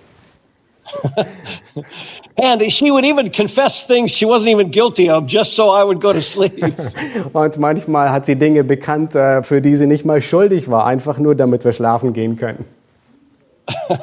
and 2.37 2.63
she 2.73 2.91
would 2.91 3.05
even 3.05 3.31
confess 3.31 3.85
things 3.87 4.11
she 4.11 4.25
wasn't 4.27 4.49
even 4.49 4.71
guilty 4.71 5.09
of 5.09 5.27
just 5.27 5.55
so 5.55 5.71
I 5.71 5.85
would 5.85 6.01
go 6.01 6.13
to 6.13 6.21
sleep. 6.21 6.63
Und 7.33 7.59
manchmal 7.59 8.11
hat 8.11 8.27
sie 8.27 8.35
Dinge 8.37 8.65
bekannt, 8.65 9.15
äh, 9.15 9.43
für 9.43 9.61
die 9.61 9.77
sie 9.77 9.87
nicht 9.87 10.05
mal 10.05 10.21
schuldig 10.21 10.69
war, 10.71 10.87
einfach 10.87 11.19
nur 11.19 11.35
damit 11.35 11.65
wir 11.65 11.73
schlafen 11.73 12.13
gehen 12.13 12.37
können. 12.37 12.65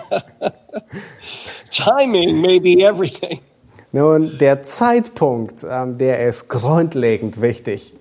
Timing 1.70 2.42
may 2.42 2.60
be 2.60 2.82
everything. 2.84 3.40
Nun, 3.94 4.38
der 4.38 4.62
Zeitpunkt, 4.64 5.66
ähm, 5.70 5.98
der 5.98 6.26
ist 6.28 6.48
grundlegend 6.48 7.42
wichtig. 7.42 7.94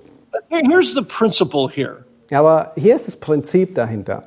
Here- 0.48 0.62
Here's 0.70 0.94
the 0.94 1.02
principle 1.02 1.68
here. 1.68 2.04
Aber 2.32 2.72
hier 2.76 2.94
ist 2.94 3.08
das 3.08 3.16
Prinzip 3.16 3.74
dahinter. 3.74 4.26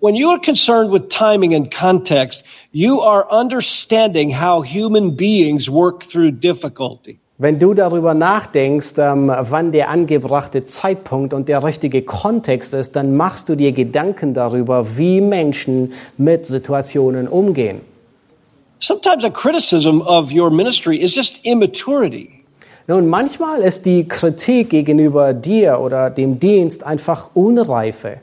When 0.00 0.14
you 0.14 0.28
are 0.28 0.38
concerned 0.38 0.92
with 0.92 1.08
timing 1.08 1.54
and 1.54 1.72
context, 1.72 2.44
you 2.70 3.00
are 3.00 3.26
understanding 3.32 4.30
how 4.30 4.62
human 4.62 5.16
beings 5.16 5.68
work 5.68 6.04
through 6.04 6.38
difficulty. 6.38 7.18
Wenn 7.38 7.58
du 7.58 7.74
darüber 7.74 8.14
nachdenkst, 8.14 8.94
ähm, 8.98 9.32
wann 9.36 9.72
der 9.72 9.88
angebrachte 9.88 10.66
Zeitpunkt 10.66 11.34
und 11.34 11.48
der 11.48 11.64
richtige 11.64 12.02
Kontext 12.02 12.74
ist, 12.74 12.94
dann 12.94 13.16
machst 13.16 13.48
du 13.48 13.56
dir 13.56 13.72
Gedanken 13.72 14.34
darüber, 14.34 14.96
wie 14.96 15.20
Menschen 15.20 15.92
mit 16.16 16.46
Situationen 16.46 17.26
umgehen. 17.26 17.80
Sometimes 18.78 19.24
a 19.24 19.30
criticism 19.30 20.00
of 20.02 20.32
your 20.32 20.50
ministry 20.50 20.96
is 20.96 21.12
just 21.12 21.44
immaturity. 21.44 22.44
Nun, 22.86 23.08
manchmal 23.08 23.62
ist 23.62 23.84
die 23.84 24.06
Kritik 24.06 24.70
gegenüber 24.70 25.34
dir 25.34 25.80
oder 25.80 26.08
dem 26.08 26.38
Dienst 26.38 26.86
einfach 26.86 27.30
Unreife. 27.34 28.20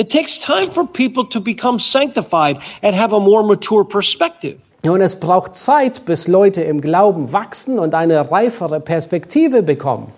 It 0.00 0.08
takes 0.08 0.38
time 0.38 0.72
for 0.72 0.86
people 0.86 1.26
to 1.26 1.40
become 1.40 1.78
sanctified 1.78 2.62
and 2.82 2.96
have 2.96 3.12
a 3.12 3.20
more 3.20 3.42
mature 3.44 3.84
perspective. 3.84 4.56
Und 4.82 5.02
es 5.02 5.20
braucht 5.20 5.56
Zeit, 5.56 6.06
bis 6.06 6.26
Leute 6.26 6.62
im 6.62 6.80
Glauben 6.80 7.34
wachsen 7.34 7.78
und 7.78 7.94
eine 7.94 8.30
reifere 8.30 8.80
Perspektive 8.80 9.62
bekommen. 9.62 10.10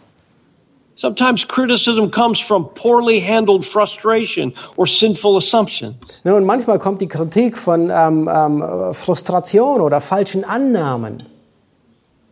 Sometimes 0.95 1.49
criticism 1.49 2.13
comes 2.13 2.39
from 2.39 2.69
poorly 2.75 3.19
handled 3.19 3.65
frustration 3.65 4.55
or 4.77 4.87
sinful 4.87 5.37
assumption. 5.37 5.97
Nun, 6.23 6.45
manchmal 6.45 6.79
kommt 6.79 7.01
die 7.01 7.09
Kritik 7.09 7.59
von 7.59 7.91
ähm, 7.91 8.31
ähm, 8.33 8.95
Frustration 8.95 9.81
oder 9.81 10.01
falschen 10.01 10.45
Annahmen. 10.45 11.25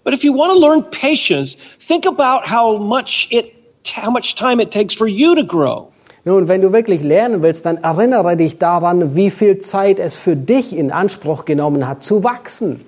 But 0.05 0.15
if 0.15 0.23
you 0.23 0.33
want 0.33 0.53
to 0.53 0.59
learn 0.61 0.85
patience, 0.93 1.57
think 1.81 2.07
about 2.07 2.49
how 2.49 2.79
much 2.79 3.27
it 3.33 3.57
how 3.97 4.13
much 4.13 4.37
time 4.37 4.61
it 4.61 4.71
takes 4.71 4.95
for 4.95 5.09
you 5.09 5.35
to 5.35 5.43
grow. 5.43 5.90
Nun, 6.25 6.49
wenn 6.49 6.61
du 6.61 6.73
wirklich 6.73 7.03
lernen 7.03 7.43
willst, 7.43 7.65
dann 7.65 7.79
erinnere 7.79 8.37
dich 8.37 8.59
daran, 8.59 9.17
wie 9.17 9.31
viel 9.31 9.59
Zeit 9.59 9.99
es 9.99 10.17
für 10.17 10.37
dich 10.37 10.77
in 10.77 10.93
Anspruch 10.93 11.47
genommen 11.47 11.89
hat, 11.89 12.03
zu 12.03 12.23
wachsen. 12.23 12.85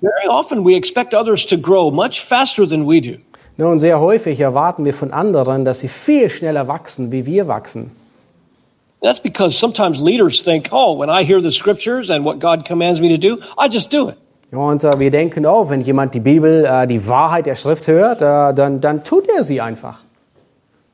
Very 0.00 0.28
often 0.28 0.64
we 0.64 0.74
expect 0.74 1.14
others 1.14 1.46
to 1.46 1.58
grow 1.58 1.92
much 1.92 2.20
faster 2.20 2.68
than 2.68 2.86
we 2.86 3.00
do. 3.00 3.18
Nun, 3.58 3.78
sehr 3.78 4.00
häufig 4.00 4.40
erwarten 4.40 4.84
wir 4.84 4.92
von 4.92 5.12
anderen, 5.12 5.64
dass 5.64 5.80
sie 5.80 5.88
viel 5.88 6.28
schneller 6.28 6.68
wachsen, 6.68 7.12
wie 7.12 7.26
wir 7.26 7.48
wachsen. 7.48 7.90
That's 9.02 9.20
because 9.20 9.58
sometimes 9.58 10.00
leaders 10.00 10.42
think, 10.42 10.68
oh, 10.72 10.98
when 10.98 11.10
I 11.10 11.24
hear 11.24 11.40
the 11.42 11.52
scriptures 11.52 12.10
and 12.10 12.24
what 12.24 12.40
God 12.40 12.66
commands 12.66 13.00
me 13.00 13.08
to 13.08 13.18
do, 13.18 13.38
I 13.58 13.68
just 13.70 13.92
do 13.92 14.08
it. 14.08 14.16
Und 14.52 14.84
äh, 14.84 14.98
wir 14.98 15.10
denken, 15.10 15.44
oh, 15.44 15.68
wenn 15.68 15.80
jemand 15.80 16.14
die 16.14 16.20
Bibel, 16.20 16.64
äh, 16.64 16.86
die 16.86 17.06
Wahrheit 17.08 17.46
der 17.46 17.54
Schrift 17.54 17.88
hört, 17.88 18.22
äh, 18.22 18.54
dann, 18.54 18.80
dann 18.80 19.04
tut 19.04 19.28
er 19.28 19.42
sie 19.42 19.60
einfach. 19.60 20.00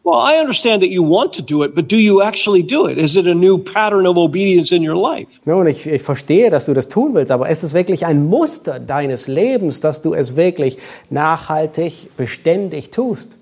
Well, 0.04 0.18
I 0.18 0.38
understand 0.38 0.82
that 0.82 0.88
you 0.88 1.04
want 1.04 1.32
to 1.34 1.42
do 1.42 1.62
it, 1.62 1.76
but 1.76 1.86
do 1.86 1.96
you 1.96 2.22
actually 2.22 2.64
do 2.64 2.86
it? 2.86 2.98
Is 2.98 3.16
it 3.16 3.28
a 3.28 3.34
new 3.34 3.56
pattern 3.56 4.04
of 4.04 4.18
obedience 4.18 4.72
in 4.72 4.82
your 4.82 4.96
life? 4.96 5.38
Nun, 5.46 5.68
ich, 5.68 5.86
ich 5.86 6.02
verstehe, 6.02 6.50
dass 6.50 6.66
du 6.66 6.74
das 6.74 6.88
tun 6.88 7.14
willst, 7.14 7.30
aber 7.30 7.48
ist 7.48 7.62
es 7.62 7.72
wirklich 7.72 8.04
ein 8.04 8.26
Muster 8.26 8.80
deines 8.80 9.28
Lebens, 9.28 9.80
dass 9.80 10.02
du 10.02 10.12
es 10.12 10.34
wirklich 10.34 10.76
nachhaltig, 11.10 12.16
beständig 12.16 12.90
tust? 12.90 13.38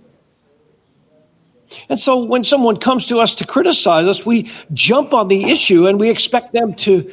And 1.89 1.99
so 1.99 2.29
when 2.29 2.45
someone 2.45 2.79
comes 2.79 3.07
to 3.07 3.21
us 3.21 3.35
to 3.37 3.47
criticize 3.47 4.07
us, 4.07 4.27
we 4.27 4.45
jump 4.75 5.15
on 5.15 5.29
the 5.29 5.51
issue 5.51 5.87
and 5.87 5.99
we 5.99 6.11
expect 6.11 6.53
them 6.53 6.75
to, 6.77 7.05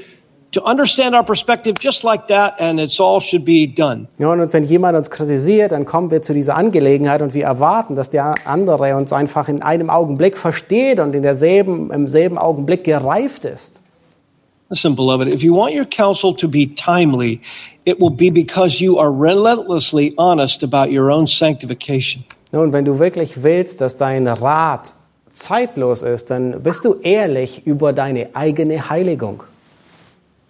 to 0.52 0.64
understand 0.64 1.16
our 1.16 1.24
perspective 1.24 1.76
just 1.80 2.04
like 2.04 2.28
that, 2.28 2.60
and 2.60 2.80
it's 2.80 3.00
all 3.00 3.20
should 3.22 3.46
be 3.46 3.68
done. 3.68 4.08
Ja, 4.18 4.32
und 4.32 4.54
wenn 4.54 4.64
jemand 4.64 4.98
uns 4.98 5.10
kritisiert, 5.10 5.72
dann 5.72 5.86
kommen 5.86 6.12
wir 6.12 6.22
zu 6.22 6.34
dieser 6.34 6.56
Angelegenheit 6.56 7.22
und 7.22 7.34
wir 7.34 7.46
erwarten, 7.46 7.96
dass 7.96 8.10
der 8.10 8.36
andere 8.46 8.96
uns 8.96 9.12
einfach 9.12 9.50
in 9.50 9.62
einem 9.62 9.90
Augenblick 9.90 10.38
versteht 10.38 11.00
und 11.00 11.14
in 11.14 11.22
derselben, 11.22 11.92
im 11.92 12.08
selben 12.08 12.38
Augenblick 12.38 12.84
gereift 12.84 13.46
ist. 13.46 13.82
Listen, 14.70 14.96
beloved, 14.96 15.28
if 15.30 15.44
you 15.44 15.56
want 15.56 15.74
your 15.74 15.86
counsel 15.86 16.36
to 16.36 16.48
be 16.48 16.68
timely, 16.76 17.40
it 17.86 18.00
will 18.02 18.10
be 18.10 18.30
because 18.30 18.84
you 18.84 19.00
are 19.00 19.12
relentlessly 19.12 20.14
honest 20.18 20.62
about 20.62 20.92
your 20.92 21.10
own 21.10 21.26
sanctification. 21.26 22.26
Nun, 22.52 22.74
wenn 22.74 22.86
du 22.86 23.00
wirklich 23.00 23.44
willst, 23.44 23.80
dass 23.82 23.98
dein 23.98 24.28
Rat 24.28 24.94
zeitlos 25.32 26.02
ist, 26.02 26.32
dann 26.32 26.64
bist 26.64 26.84
du 26.84 26.96
ehrlich 27.02 27.66
über 27.66 27.94
deine 27.94 28.30
eigene 28.34 28.90
Heiligung. 28.90 29.44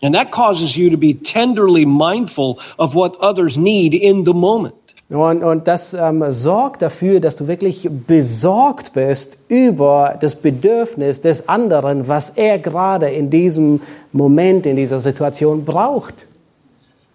And 0.02 0.14
that 0.14 0.32
causes 0.32 0.76
you 0.78 0.90
to 0.92 0.98
be 0.98 1.14
tenderly 1.14 1.86
mindful 1.86 2.60
of 2.78 2.94
what 2.94 3.16
others 3.20 3.58
need 3.58 3.94
in 3.94 4.26
the 4.26 4.34
moment. 4.34 4.76
Und, 5.10 5.42
und 5.42 5.68
das 5.70 5.94
ähm, 5.94 6.24
sorgt 6.32 6.82
dafür, 6.82 7.22
dass 7.22 7.38
du 7.38 7.48
wirklich 7.48 7.88
besorgt 7.90 8.92
bist 8.92 9.40
über 9.48 10.18
das 10.20 10.36
Bedürfnis 10.36 11.22
des 11.22 11.48
anderen, 11.48 12.10
was 12.10 12.32
er 12.32 12.60
gerade 12.60 13.08
in 13.10 13.30
diesem 13.30 13.82
Moment, 14.12 14.66
in 14.66 14.76
dieser 14.76 15.00
Situation 15.00 15.64
braucht. 15.64 16.28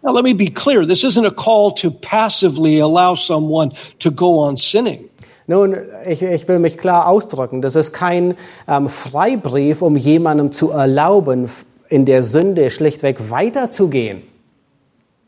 Now, 0.02 0.12
let 0.12 0.24
me 0.24 0.34
be 0.34 0.50
clear. 0.50 0.86
This 0.86 1.04
isn't 1.04 1.26
a 1.26 1.30
call 1.30 1.72
to 1.74 1.90
passively 1.90 2.80
allow 2.80 3.14
someone 3.14 3.72
to 4.00 4.10
go 4.10 4.40
on 4.40 4.56
sinning. 4.56 5.10
Nun, 5.46 5.76
ich, 6.08 6.22
ich 6.22 6.48
will 6.48 6.58
mich 6.58 6.78
klar 6.78 7.06
ausdrücken. 7.06 7.60
Das 7.60 7.76
ist 7.76 7.92
kein 7.92 8.34
ähm, 8.66 8.88
Freibrief, 8.88 9.82
um 9.82 9.96
jemandem 9.96 10.50
zu 10.50 10.70
erlauben, 10.70 11.48
in 11.92 12.06
der 12.06 12.22
Sünde 12.22 12.70
schlichtweg 12.70 13.30
weiterzugehen. 13.30 14.22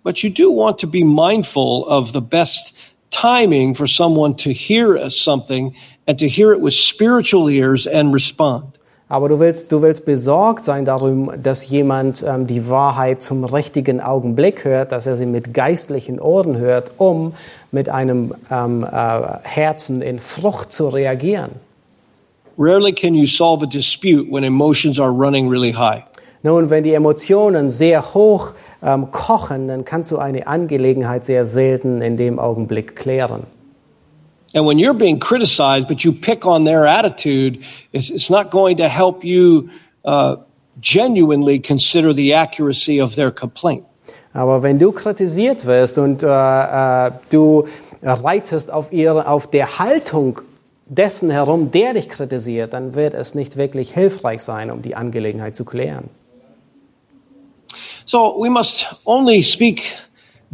But 0.03 0.23
you 0.23 0.31
do 0.31 0.51
want 0.51 0.79
to 0.81 0.87
be 0.87 1.05
mindful 1.05 1.85
of 1.87 2.13
the 2.13 2.21
best 2.21 2.75
timing 3.11 3.75
for 3.75 3.87
someone 3.87 4.35
to 4.37 4.51
hear 4.51 4.99
something 5.11 5.75
and 6.07 6.19
to 6.19 6.27
hear 6.27 6.53
it 6.53 6.61
with 6.61 6.75
spiritual 6.75 7.51
ears 7.51 7.87
and 7.87 8.15
respond. 8.15 8.79
Aber 9.09 9.29
du 9.29 9.39
willst, 9.39 9.71
du 9.71 9.83
willst 9.83 10.07
besorgt 10.07 10.65
sein 10.65 10.87
darum, 10.87 11.31
dass 11.43 11.69
jemand 11.69 12.25
ähm, 12.27 12.47
die 12.47 12.69
Wahrheit 12.71 13.23
zum 13.23 13.45
richtigen 13.45 14.01
Augenblick 14.01 14.65
hört, 14.65 14.93
dass 14.93 15.07
er 15.07 15.17
sie 15.17 15.27
mit 15.27 15.53
geistlichen 15.53 16.19
Ohren 16.19 16.57
hört, 16.57 16.93
um 16.97 17.35
mit 17.71 17.91
einem 17.91 18.35
ähm, 18.51 18.83
äh, 18.83 19.21
Herzen 19.43 20.01
in 20.01 20.19
Frucht 20.19 20.73
zu 20.73 20.89
reagieren. 20.89 21.53
Rarely 22.57 22.93
can 22.93 23.15
you 23.15 23.27
solve 23.27 23.63
a 23.63 23.67
dispute 23.67 24.31
when 24.31 24.45
emotions 24.45 24.99
are 24.99 25.11
running 25.11 25.49
really 25.49 25.73
high. 25.73 26.05
Nun, 26.45 26.69
wenn 26.69 26.85
die 26.85 26.93
Emotionen 26.93 27.71
sehr 27.71 28.13
hoch 28.13 28.53
ähm, 28.83 29.11
kochen, 29.11 29.67
dann 29.67 29.87
kannst 29.87 30.13
du 30.13 30.19
eine 30.19 30.47
Angelegenheit 30.47 31.25
sehr 31.25 31.47
selten 31.47 32.03
in 32.03 32.19
dem 32.19 32.39
Augenblick 32.39 32.97
klären. 32.97 33.45
And 34.55 34.67
when 34.69 34.79
you're 34.79 34.93
being 34.93 35.19
criticized, 35.19 35.89
but 35.89 36.05
you 36.05 36.13
pick 36.13 36.45
on 36.45 36.67
their 36.67 36.87
attitude, 36.87 37.61
it's, 37.93 38.11
it's 38.11 38.29
not 38.29 38.51
going 38.51 38.77
to 38.77 38.89
help 38.89 39.25
you 39.25 39.71
uh, 40.05 40.37
genuinely 40.83 41.59
consider 41.59 42.13
the 42.13 42.35
accuracy 42.35 43.01
of 43.01 43.15
their 43.15 43.31
complaint. 43.31 43.85
Aber 44.35 44.63
wenn 44.63 44.79
du 44.79 44.93
kritisiert 44.93 45.65
wirst 45.65 45.97
und 45.97 46.23
äh, 46.23 46.27
äh, 46.27 47.11
du 47.31 47.65
reitest 48.03 48.71
auf, 48.71 48.93
ihre, 48.93 49.29
auf 49.29 49.47
der 49.47 49.79
Haltung 49.79 50.43
dessen 50.85 51.31
herum, 51.31 51.71
der 51.71 51.95
dich 51.95 52.11
kritisiert, 52.11 52.75
dann 52.75 52.95
wird 52.95 53.15
es 53.15 53.35
nicht 53.35 53.57
wirklich 53.57 53.95
hilfreich 53.95 54.43
sein, 54.43 54.71
um 54.71 54.83
die 54.83 54.95
Angelegenheit 54.95 55.57
zu 55.57 55.65
klären. 55.65 56.11
So 58.07 58.39
we 58.39 58.51
must 58.51 58.87
only 59.07 59.43
speak 59.43 59.83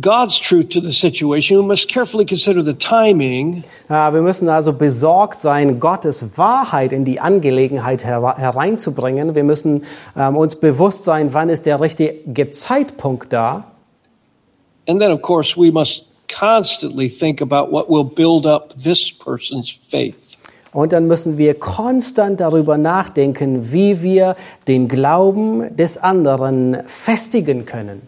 God's 0.01 0.39
truth 0.39 0.71
to 0.71 0.81
the 0.81 0.93
situation. 0.93 1.59
We 1.59 1.67
must 1.67 1.89
carefully 1.89 2.25
consider 2.25 2.63
the 2.63 2.75
timing. 2.75 3.65
Ja, 3.89 4.13
wir 4.15 4.23
müssen 4.23 4.49
also 4.49 4.73
besorgt 4.73 5.37
sein, 5.37 5.81
Gottes 5.81 6.39
Wahrheit 6.39 6.93
in 6.93 7.05
die 7.05 7.21
Angelegenheit 7.21 8.05
her 8.05 8.37
hereinzubringen. 8.37 9.35
Wir 9.35 9.45
müssen 9.45 9.85
ähm, 10.17 10.37
uns 10.37 10.57
bewusst 10.57 11.05
sein, 11.05 11.35
wann 11.35 11.49
ist 11.49 11.67
der 11.67 11.81
richtige 11.81 12.51
Zeitpunkt 12.51 13.33
da. 13.33 13.65
And 14.89 15.01
then, 15.01 15.11
of 15.11 15.21
course, 15.21 15.57
we 15.57 15.71
must 15.71 16.07
constantly 16.29 17.09
think 17.09 17.43
about 17.43 17.71
what 17.71 17.91
will 17.91 18.05
build 18.05 18.47
up 18.47 18.73
this 18.77 19.13
person's 19.13 19.69
faith. 19.69 20.30
Und 20.73 20.93
dann 20.93 21.09
müssen 21.09 21.37
wir 21.37 21.55
konstant 21.55 22.41
darüber 22.41 22.79
nachdenken, 22.79 23.73
wie 23.73 24.03
wir 24.03 24.37
den 24.69 24.89
Glauben 24.89 25.77
des 25.77 25.99
anderen 25.99 26.79
festigen 26.87 27.67
können. 27.67 28.03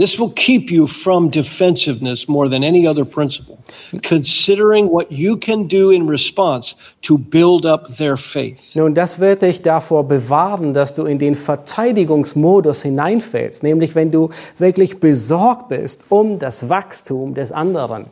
This 0.00 0.18
will 0.18 0.30
keep 0.30 0.70
you 0.70 0.86
from 0.86 1.30
defensiveness 1.30 2.26
more 2.26 2.48
than 2.48 2.64
any 2.64 2.88
other 2.88 3.04
principle, 3.04 3.58
considering 4.02 4.88
what 4.90 5.12
you 5.12 5.36
can 5.36 5.68
do 5.68 5.90
in 5.90 6.08
response 6.08 6.74
to 7.02 7.18
build 7.18 7.66
up 7.66 7.94
their 7.98 8.16
faith. 8.16 8.74
Nun, 8.74 8.94
das 8.94 9.18
wird 9.18 9.42
dich 9.42 9.60
davor 9.60 10.04
bewahren, 10.04 10.72
dass 10.72 10.94
du 10.94 11.04
in 11.04 11.18
den 11.18 11.34
Verteidigungsmodus 11.34 12.80
hineinfällst, 12.80 13.62
nämlich 13.62 13.94
wenn 13.94 14.10
du 14.10 14.30
wirklich 14.56 15.00
besorgt 15.00 15.68
bist 15.68 16.04
um 16.08 16.38
das 16.38 16.70
Wachstum 16.70 17.34
des 17.34 17.52
anderen. 17.52 18.06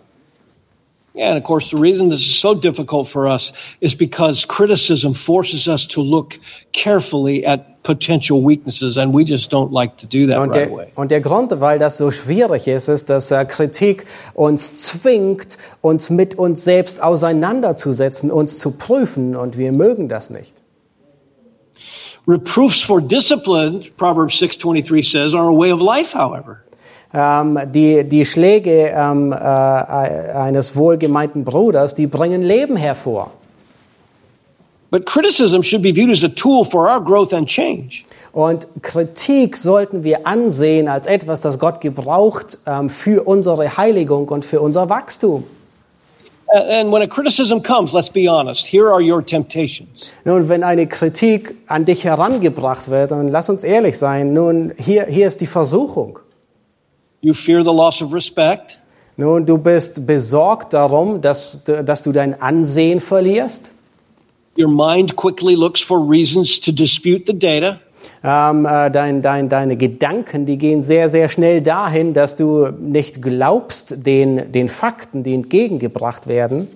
Yeah, 1.18 1.30
and 1.30 1.36
of 1.36 1.42
course, 1.42 1.70
the 1.70 1.76
reason 1.76 2.10
this 2.10 2.20
is 2.20 2.38
so 2.38 2.54
difficult 2.54 3.08
for 3.08 3.26
us 3.26 3.52
is 3.80 3.92
because 3.92 4.44
criticism 4.44 5.12
forces 5.12 5.66
us 5.66 5.84
to 5.88 6.00
look 6.00 6.38
carefully 6.72 7.44
at 7.44 7.82
potential 7.82 8.40
weaknesses, 8.40 8.96
and 8.96 9.12
we 9.12 9.24
just 9.24 9.50
don't 9.50 9.72
like 9.72 9.96
to 9.96 10.06
do 10.06 10.28
that 10.28 10.38
Und 10.38 10.50
right 10.50 10.68
der, 10.68 10.70
away. 10.70 10.92
und 10.94 11.10
der 11.10 11.20
Grund, 11.20 11.50
weil 11.60 11.80
das 11.80 11.98
so 11.98 12.12
schwierig 12.12 12.68
ist, 12.68 12.88
ist, 12.88 13.10
dass 13.10 13.32
äh, 13.32 13.44
Kritik 13.46 14.06
uns 14.34 14.76
zwingt, 14.76 15.58
uns 15.80 16.08
mit 16.08 16.36
uns 16.36 16.62
selbst 16.62 17.02
auseinanderzusetzen, 17.02 18.30
uns 18.30 18.58
zu 18.58 18.70
prüfen, 18.70 19.34
und 19.34 19.58
wir 19.58 19.72
mögen 19.72 20.08
das 20.08 20.30
nicht. 20.30 20.54
Reproofs 22.28 22.80
for 22.80 23.00
discipline, 23.00 23.80
Proverbs 23.96 24.40
6.23 24.40 25.02
says, 25.10 25.34
are 25.34 25.48
a 25.48 25.52
way 25.52 25.72
of 25.72 25.80
life, 25.80 26.12
however. 26.12 26.62
Ähm, 27.14 27.58
die, 27.72 28.04
die 28.04 28.24
Schläge 28.26 28.92
ähm, 28.94 29.32
äh, 29.32 29.36
eines 29.36 30.76
wohlgemeinten 30.76 31.44
Bruders, 31.44 31.94
die 31.94 32.06
bringen 32.06 32.42
Leben 32.42 32.76
hervor. 32.76 33.30
But 34.90 35.06
criticism 35.06 35.62
should 35.62 35.82
be 35.82 35.94
viewed 35.94 36.10
as 36.10 36.22
a 36.22 36.28
tool 36.28 36.64
for 36.64 36.86
our 36.86 37.00
growth 37.02 37.32
and 37.32 37.46
change. 37.46 38.04
Und 38.32 38.66
Kritik 38.82 39.56
sollten 39.56 40.04
wir 40.04 40.26
ansehen 40.26 40.88
als 40.88 41.06
etwas, 41.06 41.40
das 41.40 41.58
Gott 41.58 41.80
gebraucht 41.80 42.58
ähm, 42.66 42.90
für 42.90 43.26
unsere 43.26 43.76
Heiligung 43.76 44.28
und 44.28 44.44
für 44.44 44.60
unser 44.60 44.88
Wachstum. 44.90 45.44
And- 46.50 46.90
when 46.90 47.02
a 47.02 47.06
criticism 47.06 47.62
comes, 47.62 47.92
let's 47.92 48.10
be 48.10 48.26
honest, 48.28 48.66
here 48.66 48.90
are 48.90 49.02
your 49.02 49.24
temptations. 49.24 50.10
Nun, 50.24 50.48
wenn 50.48 50.62
eine 50.62 50.86
Kritik 50.86 51.54
an 51.66 51.84
dich 51.84 52.04
herangebracht 52.04 52.90
wird, 52.90 53.10
dann 53.10 53.28
lass 53.28 53.50
uns 53.50 53.64
ehrlich 53.64 53.98
sein, 53.98 54.32
nun, 54.32 54.72
hier, 54.78 55.06
hier 55.06 55.26
ist 55.26 55.40
die 55.40 55.46
Versuchung. 55.46 56.18
You 57.20 57.34
fear 57.34 57.62
the 57.62 57.72
loss 57.72 58.00
of 58.02 58.12
respect. 58.12 58.78
Nun, 59.16 59.44
du 59.44 59.58
bist 59.58 60.06
besorgt 60.06 60.72
darum, 60.72 61.20
dass, 61.20 61.62
du- 61.64 61.82
dass 61.82 62.02
du 62.04 62.12
dein 62.12 62.40
Ansehen 62.40 63.00
verlierst. 63.00 63.72
Your 64.56 64.68
mind 64.68 65.16
quickly 65.16 65.54
looks 65.54 65.80
for 65.80 65.98
reasons 65.98 66.60
to 66.60 66.70
dispute 66.72 67.24
the 67.26 67.36
data. 67.36 67.80
Ähm, 68.22 68.64
äh, 68.66 68.90
dein, 68.90 69.22
dein, 69.22 69.48
deine 69.48 69.76
Gedanken, 69.76 70.46
die 70.46 70.56
gehen 70.58 70.80
sehr, 70.82 71.08
sehr 71.08 71.28
schnell 71.28 71.60
dahin, 71.60 72.14
dass 72.14 72.36
du 72.36 72.68
nicht 72.80 73.22
glaubst 73.22 74.06
den, 74.06 74.50
den 74.52 74.68
Fakten, 74.68 75.22
die 75.22 75.34
entgegengebracht 75.34 76.26
werden. 76.28 76.68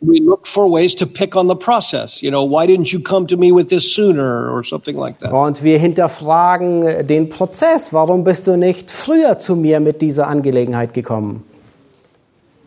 We 0.00 0.20
look 0.20 0.46
for 0.46 0.70
ways 0.70 0.94
to 0.96 1.06
pick 1.06 1.34
on 1.36 1.48
the 1.48 1.56
process. 1.56 2.22
You 2.22 2.30
know, 2.30 2.44
why 2.44 2.66
didn't 2.66 2.92
you 2.92 3.00
come 3.00 3.26
to 3.28 3.36
me 3.36 3.50
with 3.50 3.70
this 3.70 3.94
sooner 3.94 4.50
or 4.50 4.62
something 4.62 4.96
like 4.96 5.18
that? 5.20 5.32
Und 5.32 5.62
wir 5.62 5.78
hinterfragen 5.78 7.06
den 7.06 7.28
Prozess. 7.30 7.92
Warum 7.92 8.22
bist 8.22 8.46
du 8.46 8.56
nicht 8.56 8.90
früher 8.90 9.38
zu 9.38 9.56
mir 9.56 9.80
mit 9.80 10.02
dieser 10.02 10.26
Angelegenheit 10.26 10.92
gekommen? 10.92 11.44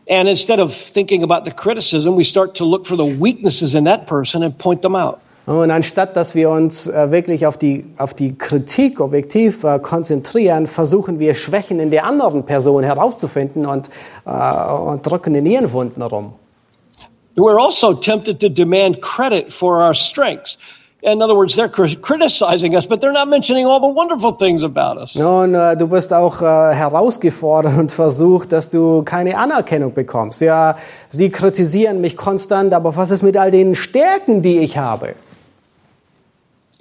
And 0.10 0.28
instead 0.28 0.60
of 0.60 0.74
thinking 0.74 1.22
about 1.22 1.46
the 1.46 1.52
criticism, 1.52 2.18
we 2.18 2.24
start 2.24 2.56
to 2.56 2.66
look 2.66 2.88
for 2.88 2.98
the 2.98 3.06
weaknesses 3.06 3.76
in 3.76 3.86
that 3.86 4.08
person 4.08 4.42
and 4.42 4.58
point 4.58 4.82
them 4.82 4.96
out. 4.96 5.20
Und 5.46 5.72
anstatt 5.72 6.16
dass 6.16 6.34
wir 6.36 6.50
uns 6.50 6.88
äh, 6.88 7.12
wirklich 7.12 7.46
auf 7.46 7.58
die, 7.58 7.86
auf 7.98 8.16
die 8.16 8.36
Kritik 8.38 9.00
objektiv 9.00 9.64
äh, 9.64 9.80
konzentrieren, 9.80 10.68
versuchen 10.68 11.20
wir 11.20 11.36
Schwächen 11.36 11.80
in 11.80 11.92
der 11.92 12.06
anderen 12.06 12.44
Person 12.44 12.84
herauszufinden 12.84 13.66
und, 13.66 13.90
äh, 14.26 14.32
und 14.32 15.02
drücken 15.04 15.36
in 15.36 15.46
ihren 15.48 15.72
Wunden 15.72 16.02
rum. 16.02 16.34
We're 17.40 17.60
also 17.60 17.94
tempted 17.94 18.40
to 18.42 18.50
demand 18.50 19.02
credit 19.02 19.52
for 19.52 19.82
our 19.82 19.94
strengths. 19.94 20.58
In 21.02 21.22
other 21.22 21.34
words, 21.34 21.56
they're 21.56 21.70
criticizing 21.70 22.76
us, 22.76 22.86
but 22.86 23.00
they're 23.00 23.14
not 23.14 23.30
mentioning 23.30 23.66
all 23.66 23.80
the 23.80 23.88
wonderful 23.88 24.34
things 24.34 24.64
about 24.64 24.98
us. 24.98 25.16
Nun, 25.16 25.54
äh, 25.56 25.78
du 25.78 25.88
bist 25.88 26.12
auch 26.12 26.42
äh, 26.42 26.76
herausgefordert 26.76 27.78
und 27.78 27.90
versucht, 27.90 28.52
dass 28.52 28.70
du 28.70 29.04
keine 29.04 29.38
Anerkennung 29.38 29.94
bekommst. 29.94 30.42
Ja, 30.42 30.76
sie 31.10 31.30
kritisieren 31.30 32.02
mich 32.02 32.18
konstant, 32.18 32.74
aber 32.74 32.98
was 32.98 33.12
ist 33.12 33.24
mit 33.24 33.38
all 33.38 33.50
den 33.50 33.76
Stärken, 33.76 34.42
die 34.42 34.60
ich 34.60 34.78
habe? 34.78 35.16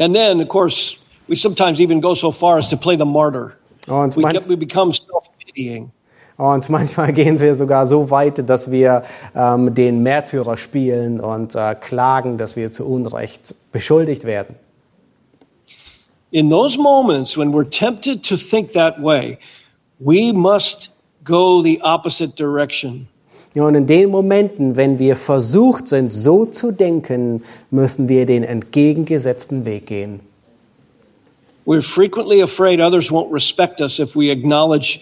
And 0.01 0.15
then, 0.17 0.41
of 0.41 0.49
course, 0.49 0.97
we 1.29 1.37
sometimes 1.37 1.79
even 1.79 2.01
go 2.01 2.17
so 2.17 2.33
far 2.33 2.59
as 2.59 2.69
to 2.69 2.77
play 2.77 2.97
the 2.97 3.05
martyr. 3.05 3.53
Und, 3.87 4.17
We, 4.17 4.23
man, 4.23 4.33
get, 4.33 4.49
we 4.49 4.57
become 4.57 4.93
self-pitying. 4.93 5.93
Und 6.39 6.69
manchmal 6.71 7.13
gehen 7.13 7.41
wir 7.41 7.55
sogar 7.55 7.87
so 7.87 8.11
weit, 8.11 8.49
dass 8.49 8.71
wir 8.71 9.03
ähm, 9.37 9.75
den 9.75 10.03
Märtyrer 10.03 10.57
spielen 10.57 11.21
und 11.21 11.55
äh, 11.55 11.75
klagen, 11.75 12.39
dass 12.39 12.57
wir 12.57 12.73
zu 12.73 12.87
Unrecht 12.87 13.55
beschuldigt 13.73 14.25
werden. 14.25 14.55
In 16.31 16.51
those 16.51 16.79
moments 16.79 17.37
when 17.37 17.53
we're 17.53 17.69
tempted 17.69 18.23
to 18.23 18.37
think 18.37 18.73
that 18.73 19.03
way, 19.03 19.39
we 19.99 20.33
must 20.33 20.91
go 21.25 21.63
the 21.63 21.81
opposite 21.83 22.35
direction. 22.37 23.09
Und 23.55 23.75
in 23.75 23.87
den 23.87 24.11
Momenten, 24.11 24.77
wenn 24.77 24.99
wir 24.99 25.17
versucht 25.17 25.89
sind, 25.89 26.13
so 26.13 26.47
zu 26.47 26.71
denken, 26.71 27.43
müssen 27.71 28.09
wir 28.09 28.25
den 28.25 28.45
entgegengesetzten 28.45 29.65
Weg 29.65 29.87
gehen. 29.87 30.21
We're 31.67 31.83
frequently 31.83 32.41
afraid 32.41 32.81
others 32.81 33.11
won't 33.11 33.33
respect 33.33 33.81
us 33.81 33.99
if 33.99 34.15
we 34.15 34.31
acknowledge 34.31 35.01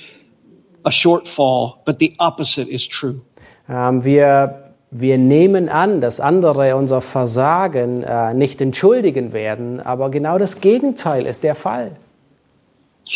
a 0.87 0.91
shortfall, 0.91 1.85
but 1.85 1.99
the 1.99 2.15
opposite 2.19 2.69
is 2.69 2.87
true. 2.87 3.21
Ähm, 3.69 4.05
wir, 4.05 4.73
wir 4.91 5.19
nehmen 5.19 5.69
an, 5.69 6.01
dass 6.01 6.21
andere 6.21 6.77
unser 6.77 7.01
Versagen 7.01 8.05
äh, 8.05 8.33
nicht 8.33 8.61
entschuldigen 8.61 9.33
werden, 9.33 9.81
aber 9.81 10.11
genau 10.11 10.39
das 10.39 10.61
Gegenteil 10.61 11.27
ist 11.27 11.43
der 11.43 11.57
Fall. 11.57 11.97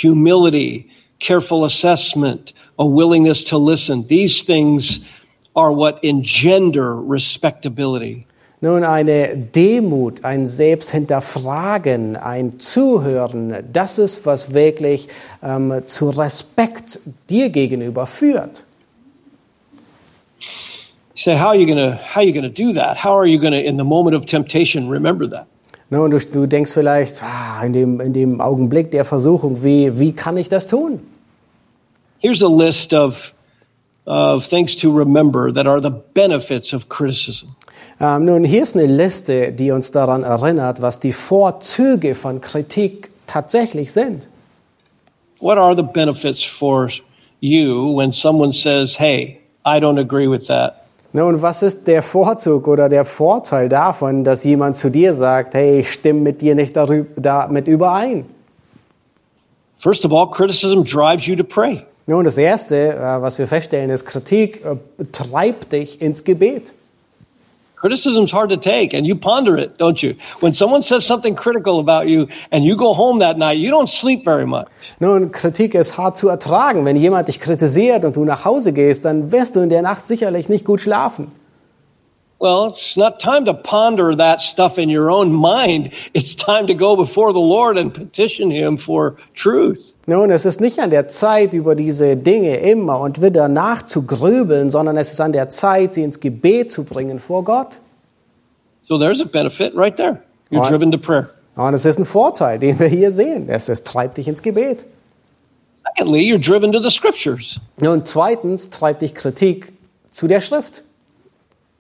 Humility, 0.02 0.90
careful 1.20 1.64
assessment, 1.64 2.54
a 2.78 2.84
willingness 2.84 3.44
to 3.44 3.58
listen, 3.58 4.06
these 4.08 4.44
things 4.44 5.00
are 5.54 5.72
what 5.74 6.02
engender 6.02 7.00
respectability. 7.06 8.26
Nun, 8.62 8.84
eine 8.84 9.36
Demut, 9.36 10.22
ein 10.22 10.46
Selbsthinterfragen, 10.46 12.16
ein 12.16 12.60
Zuhören, 12.60 13.54
das 13.72 13.98
ist, 13.98 14.26
was 14.26 14.52
wirklich 14.52 15.08
ähm, 15.42 15.82
zu 15.86 16.10
Respekt 16.10 17.00
dir 17.30 17.48
gegenüber 17.48 18.04
führt. 18.04 18.64
You 21.14 21.22
say, 21.22 21.38
how 21.38 21.48
are 21.48 21.56
you 21.56 21.66
gonna 21.66 21.98
how 22.14 22.18
are 22.18 22.24
you 22.24 22.34
gonna 22.34 22.48
do 22.48 22.72
that? 22.74 23.02
How 23.02 23.16
are 23.16 23.26
you 23.26 23.38
gonna, 23.38 23.60
in 23.60 23.78
the 23.78 23.84
moment 23.84 24.14
of 24.14 24.26
temptation, 24.26 24.90
remember 24.90 25.28
that? 25.30 25.46
Nun, 25.88 26.10
du, 26.10 26.18
du 26.18 26.46
denkst 26.46 26.72
vielleicht, 26.72 27.22
ah, 27.22 27.64
in, 27.64 27.72
dem, 27.72 28.00
in 28.00 28.12
dem 28.12 28.40
Augenblick 28.40 28.90
der 28.90 29.04
Versuchung, 29.04 29.64
wie, 29.64 29.98
wie 29.98 30.12
kann 30.12 30.36
ich 30.36 30.48
das 30.48 30.66
tun? 30.66 31.00
Here's 32.18 32.42
a 32.42 32.48
list 32.48 32.92
of 32.92 33.34
of 34.06 34.44
things 34.44 34.74
to 34.76 34.90
remember 34.90 35.52
that 35.52 35.66
are 35.66 35.80
the 35.80 35.90
benefits 35.90 36.72
of 36.72 36.88
criticism. 36.88 37.54
Ähm, 38.00 38.24
nun, 38.24 38.44
hier 38.44 38.62
ist 38.62 38.76
eine 38.76 38.86
Liste, 38.86 39.52
die 39.52 39.70
uns 39.72 39.90
daran 39.90 40.22
erinnert, 40.22 40.80
was 40.80 41.00
die 41.00 41.12
Vorzüge 41.12 42.14
von 42.14 42.40
Kritik 42.40 43.10
tatsächlich 43.26 43.92
sind. 43.92 44.26
What 45.38 45.58
are 45.58 45.76
the 45.76 45.82
benefits 45.82 46.42
for 46.42 46.88
you 47.40 47.96
when 47.96 48.10
someone 48.10 48.52
says, 48.52 48.98
"Hey, 48.98 49.40
I 49.66 49.78
don't 49.78 50.00
agree 50.00 50.30
with 50.30 50.46
that"? 50.46 50.76
Nun, 51.12 51.42
was 51.42 51.62
ist 51.62 51.86
der 51.88 52.02
Vorzug 52.02 52.68
oder 52.68 52.88
der 52.88 53.04
Vorteil 53.04 53.68
davon, 53.68 54.24
dass 54.24 54.44
jemand 54.44 54.76
zu 54.76 54.90
dir 54.90 55.12
sagt, 55.12 55.54
hey, 55.54 55.80
ich 55.80 55.92
stimme 55.92 56.20
mit 56.20 56.40
dir 56.40 56.54
nicht 56.54 56.76
darüber, 56.76 57.08
damit 57.16 57.66
überein? 57.66 58.26
First 59.78 60.04
of 60.04 60.12
all, 60.12 60.30
criticism 60.30 60.84
drives 60.84 61.26
you 61.26 61.34
to 61.34 61.42
pray. 61.42 61.82
Nun, 62.06 62.24
das 62.24 62.38
Erste, 62.38 62.94
äh, 62.94 63.22
was 63.22 63.38
wir 63.38 63.46
feststellen, 63.46 63.90
ist, 63.90 64.04
Kritik 64.04 64.64
äh, 64.64 65.04
treibt 65.10 65.72
dich 65.72 66.00
ins 66.00 66.22
Gebet. 66.22 66.72
Criticism's 67.80 68.30
hard 68.30 68.50
to 68.50 68.58
take, 68.58 68.92
and 68.92 69.06
you 69.06 69.16
ponder 69.16 69.56
it, 69.56 69.78
don't 69.78 70.02
you? 70.02 70.14
When 70.40 70.52
someone 70.52 70.82
says 70.82 71.06
something 71.06 71.34
critical 71.34 71.78
about 71.78 72.08
you 72.08 72.28
and 72.50 72.62
you 72.62 72.76
go 72.76 72.92
home 72.92 73.20
that 73.20 73.38
night, 73.38 73.56
you 73.56 73.70
don't 73.70 73.88
sleep 73.88 74.22
very 74.22 74.46
much. 74.46 74.68
Nun, 75.00 75.30
Kritik 75.30 75.74
ist 75.74 75.96
hart 75.96 76.18
zu 76.18 76.28
ertragen. 76.28 76.84
Wenn 76.84 76.96
jemand 76.96 77.28
dich 77.28 77.40
kritisiert 77.40 78.04
und 78.04 78.16
du 78.16 78.24
nach 78.26 78.44
Hause 78.44 78.74
gehst, 78.74 79.06
dann 79.06 79.32
wirst 79.32 79.56
du 79.56 79.60
in 79.60 79.70
der 79.70 79.80
Nacht 79.80 80.06
sicherlich 80.06 80.50
nicht 80.50 80.66
gut 80.66 80.82
schlafen. 80.82 81.32
Well, 82.38 82.68
it's 82.68 82.96
not 82.96 83.18
time 83.18 83.46
to 83.46 83.54
ponder 83.54 84.14
that 84.14 84.42
stuff 84.42 84.76
in 84.78 84.90
your 84.90 85.10
own 85.10 85.32
mind. 85.32 85.92
It's 86.12 86.34
time 86.34 86.66
to 86.66 86.74
go 86.74 86.96
before 86.96 87.32
the 87.32 87.40
Lord 87.40 87.78
and 87.78 87.94
petition 87.94 88.50
Him 88.50 88.76
for 88.76 89.16
truth. 89.32 89.94
Nun, 90.10 90.32
es 90.32 90.44
ist 90.44 90.60
nicht 90.60 90.80
an 90.80 90.90
der 90.90 91.06
Zeit, 91.06 91.54
über 91.54 91.76
diese 91.76 92.16
Dinge 92.16 92.56
immer 92.56 92.98
und 92.98 93.22
wieder 93.22 93.46
nachzugrübeln, 93.46 94.68
sondern 94.68 94.96
es 94.96 95.12
ist 95.12 95.20
an 95.20 95.32
der 95.32 95.50
Zeit, 95.50 95.94
sie 95.94 96.02
ins 96.02 96.18
Gebet 96.18 96.72
zu 96.72 96.82
bringen 96.82 97.20
vor 97.20 97.44
Gott. 97.44 97.78
So 98.82 98.98
there's 98.98 99.20
a 99.20 99.24
benefit 99.24 99.72
right 99.76 99.96
there. 99.96 100.20
You're 100.50 100.62
Right. 100.62 100.68
driven 100.68 100.90
to 100.90 100.98
prayer. 100.98 101.30
Und 101.54 101.74
es 101.74 101.84
ist 101.84 102.00
ein 102.00 102.04
Vorteil, 102.04 102.58
den 102.58 102.80
wir 102.80 102.88
hier 102.88 103.12
sehen. 103.12 103.48
Es, 103.48 103.68
es 103.68 103.84
treibt 103.84 104.16
dich 104.16 104.26
ins 104.26 104.42
Gebet. 104.42 104.84
Secondly, 105.96 106.22
you're 106.22 106.44
driven 106.44 106.72
to 106.72 106.80
the 106.80 106.90
scriptures. 106.90 107.60
Nun, 107.78 108.04
zweitens 108.04 108.68
treibt 108.68 109.02
dich 109.02 109.14
Kritik 109.14 109.72
zu 110.10 110.26
der 110.26 110.40
Schrift. 110.40 110.82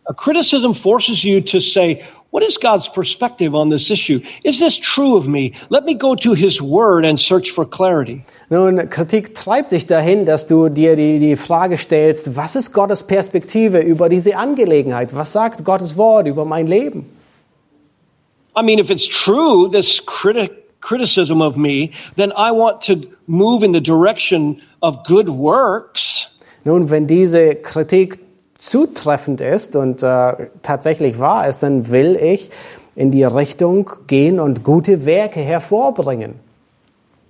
A 0.04 0.12
criticism 0.12 0.72
forces 0.72 1.24
you 1.24 1.40
to 1.40 1.58
say, 1.58 2.00
what 2.30 2.44
is 2.44 2.58
God's 2.58 2.88
perspective 2.88 3.54
on 3.54 3.68
this 3.68 3.90
issue? 3.90 4.20
Is 4.44 4.58
this 4.58 4.78
true 4.78 5.16
of 5.16 5.26
me? 5.26 5.52
Let 5.68 5.84
me 5.84 5.94
go 5.94 6.14
to 6.14 6.32
His 6.32 6.62
Word 6.62 7.04
and 7.04 7.18
search 7.18 7.50
for 7.50 7.64
clarity. 7.64 8.24
Nun, 8.50 8.88
Kritik 8.88 9.34
treibt 9.34 9.72
dich 9.72 9.86
dahin, 9.86 10.26
dass 10.26 10.46
du 10.46 10.68
dir 10.68 10.96
die, 10.96 11.18
die 11.18 11.36
Frage 11.36 11.76
stellst, 11.76 12.36
was 12.36 12.56
ist 12.56 12.72
Gottes 12.72 13.02
Perspektive 13.02 13.80
über 13.80 14.08
diese 14.08 14.36
Angelegenheit? 14.36 15.14
Was 15.14 15.32
sagt 15.32 15.64
Gottes 15.64 15.96
Wort 15.96 16.26
über 16.26 16.44
mein 16.44 16.66
Leben? 16.66 17.04
I 18.56 18.62
mean, 18.62 18.78
if 18.78 18.90
it's 18.90 19.08
true, 19.08 19.68
this 19.68 20.00
criti- 20.04 20.50
criticism 20.80 21.40
of 21.40 21.56
me, 21.56 21.90
then 22.16 22.32
I 22.36 22.50
want 22.52 22.80
to 22.82 23.08
move 23.26 23.62
in 23.62 23.72
the 23.72 23.80
direction 23.80 24.60
of 24.82 25.04
good 25.04 25.28
works. 25.28 26.28
Nun, 26.64 26.90
wenn 26.90 27.06
diese 27.06 27.54
Kritik 27.54 28.18
zutreffend 28.60 29.40
ist 29.40 29.74
und 29.74 30.02
äh, 30.02 30.48
tatsächlich 30.62 31.18
wahr 31.18 31.48
ist, 31.48 31.62
dann 31.62 31.90
will 31.90 32.16
ich 32.16 32.50
in 32.94 33.10
die 33.10 33.24
Richtung 33.24 33.90
gehen 34.06 34.38
und 34.38 34.62
gute 34.62 35.06
Werke 35.06 35.40
hervorbringen. 35.40 36.34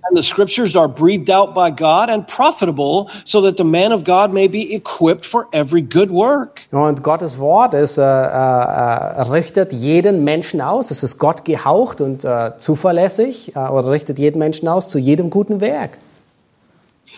And 0.03 0.17
the 0.17 0.23
scriptures 0.23 0.75
are 0.75 0.89
breathed 0.89 1.29
out 1.29 1.53
by 1.53 1.69
God 1.69 2.09
and 2.09 2.27
profitable 2.27 3.07
so 3.23 3.41
that 3.43 3.55
the 3.57 3.63
man 3.63 3.93
of 3.93 4.03
God 4.03 4.33
may 4.33 4.47
be 4.47 4.73
equipped 4.73 5.25
for 5.25 5.47
every 5.53 5.81
good 5.81 6.09
work. 6.09 6.63
Und 6.71 7.01
Gottes 7.01 7.39
Wort 7.39 7.73
ist, 7.75 7.97
äh, 7.97 8.01
äh, 8.01 9.21
richtet 9.21 9.71
jeden 9.71 10.23
Menschen 10.25 10.59
aus. 10.59 10.91
Es 10.91 11.03
ist 11.03 11.17
Gott 11.17 11.45
gehaucht 11.45 12.01
und 12.01 12.25
äh, 12.25 12.57
zuverlässig 12.57 13.55
äh, 13.55 13.59
oder 13.59 13.91
richtet 13.91 14.19
jeden 14.19 14.39
Menschen 14.39 14.67
aus 14.67 14.89
zu 14.89 14.97
jedem 14.97 15.29
guten 15.29 15.61
Werk. 15.61 15.97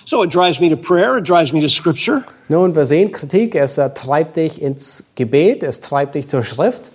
So 0.05 0.23
it 0.23 0.31
drives 0.31 0.59
me 0.59 0.69
to 0.69 0.77
prayer, 0.77 1.17
it 1.17 1.25
drives 1.25 1.53
me 1.53 1.61
to 1.61 1.69
scripture. 1.69 2.23
Nun, 2.49 2.75
wir 2.75 2.85
sehen 2.85 3.11
Kritik, 3.11 3.55
es 3.55 3.75
treibt 3.75 4.35
dich 4.37 4.61
ins 4.61 5.05
Gebet, 5.15 5.63
es 5.63 5.81
treibt 5.81 6.15
dich 6.15 6.27
zur 6.27 6.43
Schrift. 6.43 6.91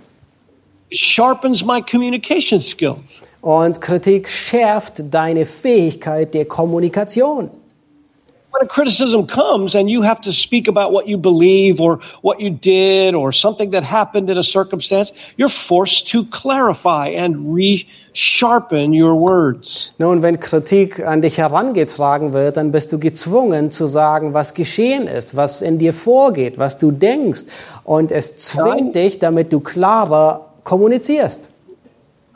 It 0.90 0.98
sharpens 0.98 1.64
my 1.64 1.82
communication 1.82 2.60
skills. 2.60 3.22
Und 3.40 3.80
Kritik 3.80 4.28
schärft 4.28 5.02
deine 5.12 5.44
Fähigkeit 5.44 6.34
der 6.34 6.44
Kommunikation. 6.44 7.50
When 8.50 8.62
a 8.62 8.66
criticism 8.66 9.26
comes 9.26 9.74
and 9.74 9.90
you 9.90 10.00
have 10.02 10.22
to 10.22 10.32
speak 10.32 10.68
about 10.68 10.90
what 10.90 11.06
you 11.06 11.18
believe 11.18 11.82
or 11.82 12.00
what 12.22 12.40
you 12.40 12.48
did 12.48 13.14
or 13.14 13.30
something 13.30 13.70
that 13.70 13.84
happened 13.84 14.30
in 14.30 14.38
a 14.38 14.42
circumstance, 14.42 15.12
you're 15.36 15.50
forced 15.50 16.06
to 16.12 16.24
clarify 16.24 17.08
and 17.08 17.52
re-sharpen 17.54 18.94
your 18.94 19.16
words. 19.16 19.92
Nun, 19.98 20.22
wenn 20.22 20.40
Kritik 20.40 20.98
an 20.98 21.20
dich 21.20 21.36
herangetragen 21.36 22.32
wird, 22.32 22.56
dann 22.56 22.72
bist 22.72 22.90
du 22.90 22.98
gezwungen 22.98 23.70
zu 23.70 23.86
sagen, 23.86 24.32
was 24.32 24.54
geschehen 24.54 25.08
ist, 25.08 25.36
was 25.36 25.60
in 25.60 25.78
dir 25.78 25.92
vorgeht, 25.92 26.56
was 26.56 26.78
du 26.78 26.90
denkst. 26.90 27.42
Und 27.84 28.10
es 28.10 28.38
zwingt 28.38 28.96
dich, 28.96 29.18
damit 29.18 29.52
du 29.52 29.60
klarer 29.60 30.46
kommunizierst. 30.64 31.50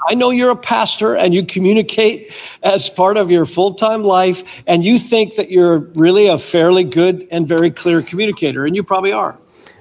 I 0.08 0.14
know 0.14 0.30
you're 0.30 0.50
a 0.50 0.56
pastor 0.56 1.16
and 1.16 1.34
you 1.34 1.44
communicate 1.44 2.32
as 2.62 2.88
part 2.88 3.16
of 3.16 3.30
your 3.30 3.46
full-time 3.46 4.02
life 4.02 4.62
and 4.66 4.84
you 4.84 4.98
think 4.98 5.36
that 5.36 5.50
you're 5.50 5.78
really 5.94 6.28
a 6.28 6.38
fairly 6.38 6.84
good 6.84 7.26
and 7.30 7.46
very 7.46 7.70
clear 7.70 8.02
communicator 8.02 8.64
and 8.64 8.74
you 8.74 8.82
probably 8.82 9.12
are. 9.12 9.38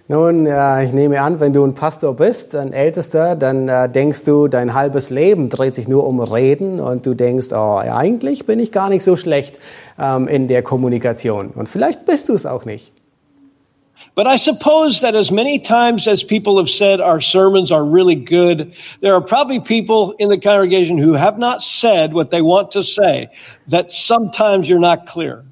Nun, 0.07 0.45
äh, 0.45 0.83
ich 0.83 0.91
nehme 0.91 1.21
an, 1.21 1.39
wenn 1.39 1.53
du 1.53 1.63
ein 1.63 1.73
Pastor 1.73 2.13
bist, 2.13 2.53
ein 2.53 2.73
Ältester, 2.73 3.37
dann 3.37 3.69
äh, 3.69 3.87
denkst 3.87 4.25
du, 4.25 4.49
dein 4.49 4.73
halbes 4.73 5.09
Leben 5.09 5.47
dreht 5.47 5.73
sich 5.73 5.87
nur 5.87 6.05
um 6.05 6.19
Reden 6.19 6.81
und 6.81 7.05
du 7.05 7.13
denkst, 7.13 7.53
oh, 7.53 7.77
eigentlich 7.77 8.45
bin 8.45 8.59
ich 8.59 8.73
gar 8.73 8.89
nicht 8.89 9.05
so 9.05 9.15
schlecht 9.15 9.59
ähm, 9.97 10.27
in 10.27 10.49
der 10.49 10.63
Kommunikation. 10.63 11.51
Und 11.55 11.69
vielleicht 11.69 12.05
bist 12.05 12.27
du 12.27 12.33
es 12.33 12.45
auch 12.45 12.65
nicht. 12.65 12.91
But 14.13 14.27
I 14.27 14.35
suppose 14.35 15.01
that 15.01 15.15
as 15.15 15.31
many 15.31 15.59
times 15.59 16.07
as 16.07 16.23
people 16.23 16.57
have 16.57 16.69
said 16.69 16.99
our 16.99 17.21
sermons 17.21 17.71
are 17.71 17.85
really 17.85 18.15
good, 18.15 18.75
there 18.99 19.13
are 19.13 19.21
probably 19.21 19.59
people 19.59 20.11
in 20.19 20.29
the 20.29 20.37
congregation 20.37 20.97
who 20.97 21.13
have 21.13 21.37
not 21.37 21.61
said 21.61 22.13
what 22.13 22.29
they 22.29 22.41
want 22.41 22.71
to 22.71 22.83
say, 22.83 23.29
that 23.67 23.91
sometimes 23.91 24.69
you're 24.69 24.79
not 24.79 25.05
clear. 25.05 25.45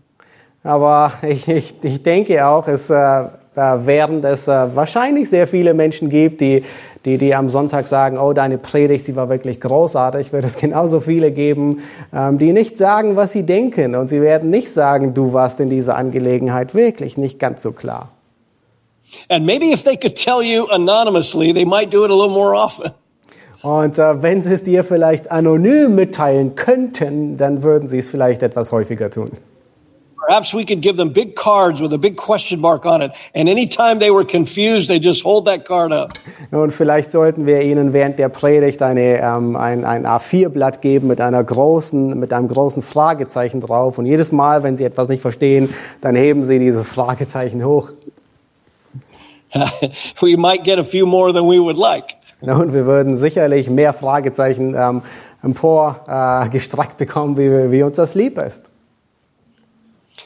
Aber 0.63 1.13
ich, 1.23 1.47
ich, 1.47 1.73
ich 1.81 2.03
denke 2.03 2.45
auch, 2.45 2.67
es, 2.67 2.89
äh, 2.89 3.23
äh, 3.59 3.85
während 3.85 4.25
es 4.25 4.47
äh, 4.47 4.75
wahrscheinlich 4.75 5.29
sehr 5.29 5.47
viele 5.47 5.73
Menschen 5.73 6.09
gibt, 6.09 6.41
die, 6.41 6.63
die, 7.05 7.17
die 7.17 7.33
am 7.33 7.49
Sonntag 7.49 7.87
sagen, 7.87 8.17
oh, 8.17 8.33
deine 8.33 8.57
Predigt, 8.57 9.05
sie 9.05 9.15
war 9.15 9.29
wirklich 9.29 9.59
großartig, 9.61 10.31
wird 10.33 10.45
es 10.45 10.57
genauso 10.59 10.99
viele 10.99 11.31
geben, 11.31 11.79
ähm, 12.13 12.37
die 12.37 12.53
nicht 12.53 12.77
sagen, 12.77 13.15
was 13.15 13.31
sie 13.31 13.43
denken. 13.43 13.95
Und 13.95 14.09
sie 14.09 14.21
werden 14.21 14.49
nicht 14.49 14.71
sagen, 14.71 15.13
du 15.13 15.33
warst 15.33 15.59
in 15.59 15.69
dieser 15.69 15.95
Angelegenheit 15.95 16.73
wirklich 16.73 17.17
nicht 17.17 17.39
ganz 17.39 17.63
so 17.63 17.71
klar. 17.71 18.09
And 19.29 19.45
maybe 19.45 19.71
if 19.71 19.83
they 19.83 19.97
could 19.97 20.15
tell 20.15 20.41
you 20.41 20.67
anonymously, 20.71 21.53
they 21.53 21.65
might 21.65 21.89
do 21.91 22.03
it 22.05 22.11
a 22.11 22.15
little 22.15 22.33
more 22.33 22.55
often. 22.55 22.91
Und 23.61 23.99
äh, 23.99 24.21
wenn 24.21 24.41
sie 24.41 24.53
es 24.53 24.63
dir 24.63 24.83
vielleicht 24.83 25.31
anonym 25.31 25.95
mitteilen 25.95 26.55
könnten, 26.55 27.37
dann 27.37 27.61
würden 27.61 27.87
sie 27.87 27.99
es 27.99 28.09
vielleicht 28.09 28.41
etwas 28.41 28.71
häufiger 28.71 29.09
tun. 29.09 29.31
Perhaps 30.27 30.53
we 30.53 30.63
could 30.63 30.81
give 30.81 30.95
them 30.95 31.11
big 31.11 31.35
cards 31.35 31.81
with 31.81 31.91
a 31.91 31.97
big 31.97 32.15
question 32.15 32.59
mark 32.59 32.85
on 32.85 33.01
it. 33.01 33.11
And 33.33 33.49
anytime 33.49 33.97
they 33.97 34.11
were 34.11 34.23
confused, 34.23 34.87
they 34.87 34.99
just 34.99 35.23
hold 35.23 35.45
that 35.47 35.65
card 35.65 35.91
up. 35.91 36.13
Und 36.51 36.71
vielleicht 36.71 37.11
sollten 37.11 37.47
wir 37.47 37.61
ihnen 37.63 37.93
während 37.93 38.19
der 38.19 38.29
Predigt 38.29 38.81
eine, 38.83 39.21
ähm, 39.21 39.55
ein, 39.55 39.85
ein 39.85 40.05
A4-Blatt 40.05 40.81
geben 40.81 41.07
mit, 41.07 41.19
einer 41.19 41.43
großen, 41.43 42.19
mit 42.19 42.31
einem 42.31 42.47
großen 42.47 42.83
Fragezeichen 42.83 43.59
drauf. 43.59 43.97
Und 43.97 44.05
jedes 44.05 44.31
Mal, 44.31 44.61
wenn 44.61 44.77
sie 44.77 44.83
etwas 44.83 45.07
nicht 45.07 45.21
verstehen, 45.21 45.73
dann 46.01 46.15
heben 46.15 46.43
sie 46.43 46.59
dieses 46.59 46.87
Fragezeichen 46.87 47.65
hoch. 47.65 47.89
we 50.21 50.35
might 50.35 50.63
get 50.63 50.79
a 50.79 50.83
few 50.83 51.05
more 51.05 51.33
than 51.33 51.45
we 51.47 51.59
would 51.59 51.77
like. 51.77 52.15
Und 52.41 52.73
wir 52.73 52.85
würden 52.85 53.17
sicherlich 53.17 53.69
mehr 53.69 53.91
Fragezeichen 53.91 54.73
ähm, 54.77 55.01
empor 55.43 56.01
äh, 56.07 56.87
bekommen, 56.97 57.37
wie, 57.37 57.71
wie 57.71 57.83
uns 57.83 57.97
das 57.97 58.15
lieb 58.15 58.37
ist. 58.37 58.69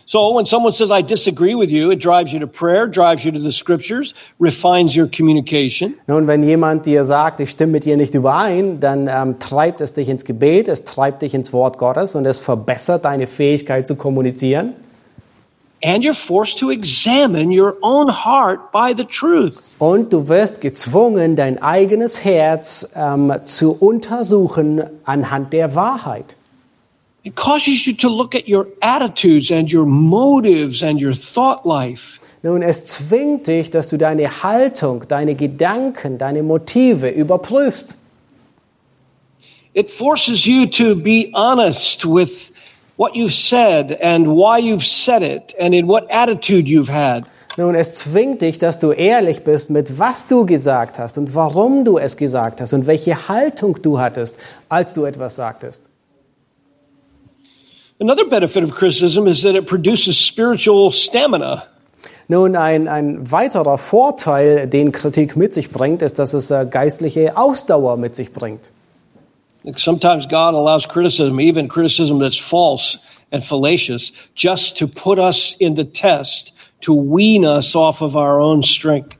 So 0.05 0.35
when 0.35 0.45
someone 0.45 0.73
says, 0.73 0.91
I 0.91 1.01
disagree 1.01 1.55
with 1.55 1.71
you, 1.71 1.91
it 1.91 1.99
drives 1.99 2.33
you 2.33 2.39
to 2.39 2.47
prayer, 2.47 2.87
drives 2.87 3.23
you 3.23 3.31
to 3.31 3.39
the 3.39 3.51
scriptures, 3.51 4.13
refines 4.37 4.95
your 4.95 5.07
communication. 5.07 5.95
Nun, 6.07 6.27
wenn 6.27 6.43
jemand 6.43 6.85
dir 6.85 7.03
sagt, 7.03 7.39
ich 7.39 7.51
stimme 7.51 7.73
mit 7.73 7.85
dir 7.85 7.95
nicht 7.95 8.13
überein, 8.13 8.79
dann 8.79 9.07
ähm, 9.07 9.39
treibt 9.39 9.81
es 9.81 9.93
dich 9.93 10.09
ins 10.09 10.25
Gebet, 10.25 10.67
es 10.67 10.83
treibt 10.83 11.21
dich 11.21 11.33
ins 11.33 11.53
Wort 11.53 11.77
Gottes 11.77 12.15
und 12.15 12.25
es 12.25 12.39
verbessert 12.39 13.05
deine 13.05 13.27
Fähigkeit 13.27 13.87
zu 13.87 13.95
kommunizieren. 13.95 14.73
And 15.85 16.01
you're 16.01 16.13
forced 16.13 16.59
to 16.59 16.69
examine 16.69 17.51
your 17.51 17.75
own 17.81 18.07
heart 18.07 18.71
by 18.71 18.93
the 18.95 19.03
truth. 19.03 19.75
Und 19.79 20.13
du 20.13 20.29
wirst 20.29 20.61
gezwungen, 20.61 21.35
dein 21.35 21.61
eigenes 21.61 22.23
Herz 22.23 22.87
ähm, 22.95 23.33
zu 23.43 23.73
untersuchen 23.73 24.83
anhand 25.03 25.51
der 25.51 25.75
Wahrheit. 25.75 26.37
It 27.23 27.35
causes 27.35 27.85
you 27.85 27.93
to 27.95 28.07
look 28.07 28.33
at 28.33 28.47
your 28.47 28.67
attitudes 28.79 29.51
and 29.51 29.69
your 29.71 29.85
motives 29.85 30.83
and 30.83 31.01
your 31.01 31.13
thought 31.13 31.65
life. 31.65 32.21
Nun, 32.43 32.61
es 32.61 32.85
zwingt 32.85 33.47
dich, 33.47 33.69
dass 33.69 33.89
du 33.89 33.97
deine 33.97 34.43
Haltung, 34.43 35.05
deine 35.07 35.35
Gedanken, 35.35 36.17
deine 36.17 36.43
Motive 36.43 37.09
überprüfst. 37.09 37.95
It 39.73 39.89
forces 39.89 40.45
you 40.45 40.65
to 40.65 40.95
be 40.95 41.29
honest 41.33 42.05
with 42.05 42.52
what 42.97 43.15
you've 43.15 43.33
said 43.33 43.97
and 44.01 44.27
why 44.27 44.57
you've 44.57 44.83
said 44.83 45.23
it 45.23 45.53
and 45.59 45.73
in 45.73 45.87
what 45.87 46.09
attitude 46.09 46.67
you've 46.67 46.89
had. 46.89 47.25
Nun, 47.55 47.75
es 47.75 47.93
zwingt 47.93 48.41
dich, 48.41 48.57
dass 48.57 48.79
du 48.79 48.91
ehrlich 48.91 49.43
bist 49.43 49.69
mit 49.69 49.99
was 49.99 50.25
du 50.27 50.45
gesagt 50.45 50.97
hast 50.97 51.17
und 51.17 51.35
warum 51.35 51.85
du 51.85 51.99
es 51.99 52.17
gesagt 52.17 52.61
hast 52.61 52.73
und 52.73 52.87
welche 52.87 53.27
Haltung 53.27 53.79
du 53.81 53.99
hattest, 53.99 54.37
als 54.69 54.93
du 54.93 55.05
etwas 55.05 55.35
sagtest. 55.35 55.83
Another 57.99 58.25
benefit 58.25 58.63
of 58.63 58.73
criticism 58.73 59.27
is 59.27 59.43
that 59.43 59.55
it 59.55 59.67
produces 59.67 60.17
spiritual 60.17 60.91
stamina. 60.91 61.63
Nun, 62.27 62.55
ein, 62.55 62.87
ein 62.87 63.31
weiterer 63.31 63.77
Vorteil, 63.77 64.67
den 64.67 64.91
Kritik 64.91 65.35
mit 65.35 65.53
sich 65.53 65.69
bringt, 65.69 66.01
ist, 66.01 66.17
dass 66.17 66.33
es 66.33 66.49
äh, 66.49 66.65
geistliche 66.69 67.37
Ausdauer 67.37 67.97
mit 67.97 68.15
sich 68.15 68.33
bringt. 68.33 68.71
Like 69.63 69.79
Sometimes 69.79 70.25
God 70.25 70.53
allows 70.53 70.85
criticism, 70.85 71.39
even 71.39 71.67
criticism 71.67 72.19
that's 72.19 72.37
false 72.37 72.97
and 73.31 73.43
fallacious, 73.43 74.11
just 74.35 74.77
to 74.77 74.87
put 74.87 75.19
us 75.19 75.55
in 75.59 75.75
the 75.75 75.85
test, 75.85 76.53
to 76.81 76.93
wean 76.93 77.45
us 77.45 77.75
off 77.75 78.01
of 78.01 78.15
our 78.15 78.39
own 78.39 78.61
strength. 78.61 79.17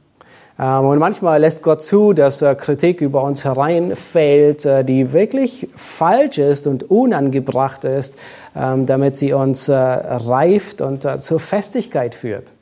Ähm, 0.60 0.86
und 0.86 1.00
manchmal 1.00 1.42
lässt 1.42 1.64
Gott 1.64 1.82
zu, 1.82 2.14
dass 2.14 2.42
äh, 2.42 2.54
Kritik 2.56 3.02
über 3.02 3.24
uns 3.24 3.44
hereinfällt, 3.44 4.66
äh, 4.66 4.84
die 4.86 5.12
wirklich 5.12 5.68
falsch 5.76 6.38
ist 6.38 6.68
und 6.68 6.92
unangebracht 6.92 7.86
ist, 7.86 8.18
ähm, 8.56 8.86
damit 8.86 9.16
sie 9.16 9.34
uns 9.34 9.68
äh, 9.68 9.74
reift 9.74 10.82
und 10.82 11.06
äh, 11.06 11.20
zur 11.20 11.40
Festigkeit 11.40 12.14
führt. 12.14 12.54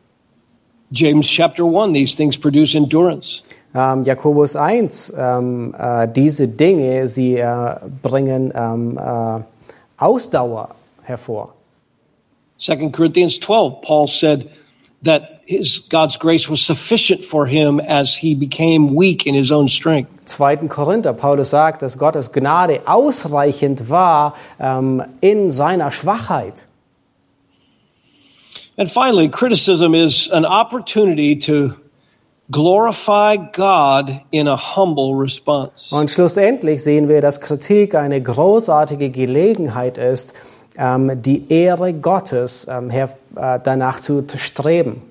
James 0.91 1.28
chapter 1.28 1.63
1, 1.65 1.94
these 1.94 2.15
things 2.15 2.38
produce 2.38 2.76
endurance. 2.76 3.44
Ähm, 3.74 4.04
Jakobus 4.04 4.56
1, 4.56 5.14
ähm, 5.18 5.74
äh, 5.78 6.08
diese 6.08 6.48
Dinge, 6.48 7.08
sie 7.08 7.38
äh, 7.38 7.76
bringen 8.02 8.52
ähm, 8.54 8.98
äh, 8.98 9.44
Ausdauer 9.98 10.76
hervor. 11.04 11.54
2 12.58 12.90
Corinthians 12.90 13.40
12, 13.40 13.82
Paul 13.82 14.08
said 14.08 14.50
that 15.04 15.42
his 15.46 15.80
God's 15.90 16.18
grace 16.18 16.50
was 16.50 16.62
sufficient 16.62 17.24
for 17.24 17.46
him 17.46 17.80
as 17.80 18.16
he 18.16 18.36
became 18.36 18.94
weak 18.94 19.26
in 19.26 19.36
his 19.36 19.52
own 19.52 19.68
strength. 19.68 20.10
2. 20.26 20.68
Korinther, 20.68 21.14
Paulus 21.14 21.50
sagt, 21.50 21.82
dass 21.82 21.98
Gottes 21.98 22.32
Gnade 22.32 22.82
ausreichend 22.86 23.90
war 23.90 24.36
ähm, 24.60 25.04
in 25.22 25.50
seiner 25.50 25.92
Schwachheit. 25.92 26.68
And 28.78 28.90
finally, 28.90 29.28
criticism 29.28 29.94
is 29.94 30.30
an 30.32 30.46
opportunity 30.46 31.38
to 31.40 31.76
glorify 32.52 33.38
God 33.38 34.22
in 34.32 34.48
a 34.48 34.58
humble 34.58 35.16
response. 35.16 35.96
Und 35.96 36.12
schlussendlich 36.12 36.84
sehen 36.84 37.08
wir, 37.08 37.22
dass 37.22 37.40
Kritik 37.40 37.96
eine 37.96 38.22
großartige 38.22 39.10
Gelegenheit 39.10 39.98
ist, 39.98 40.34
ähm, 40.78 41.22
die 41.22 41.52
Ehre 41.52 41.94
Gottes 41.94 42.68
ähm, 42.70 42.90
äh, 42.92 43.08
danach 43.64 44.00
zu 44.00 44.26
streben. 44.38 45.02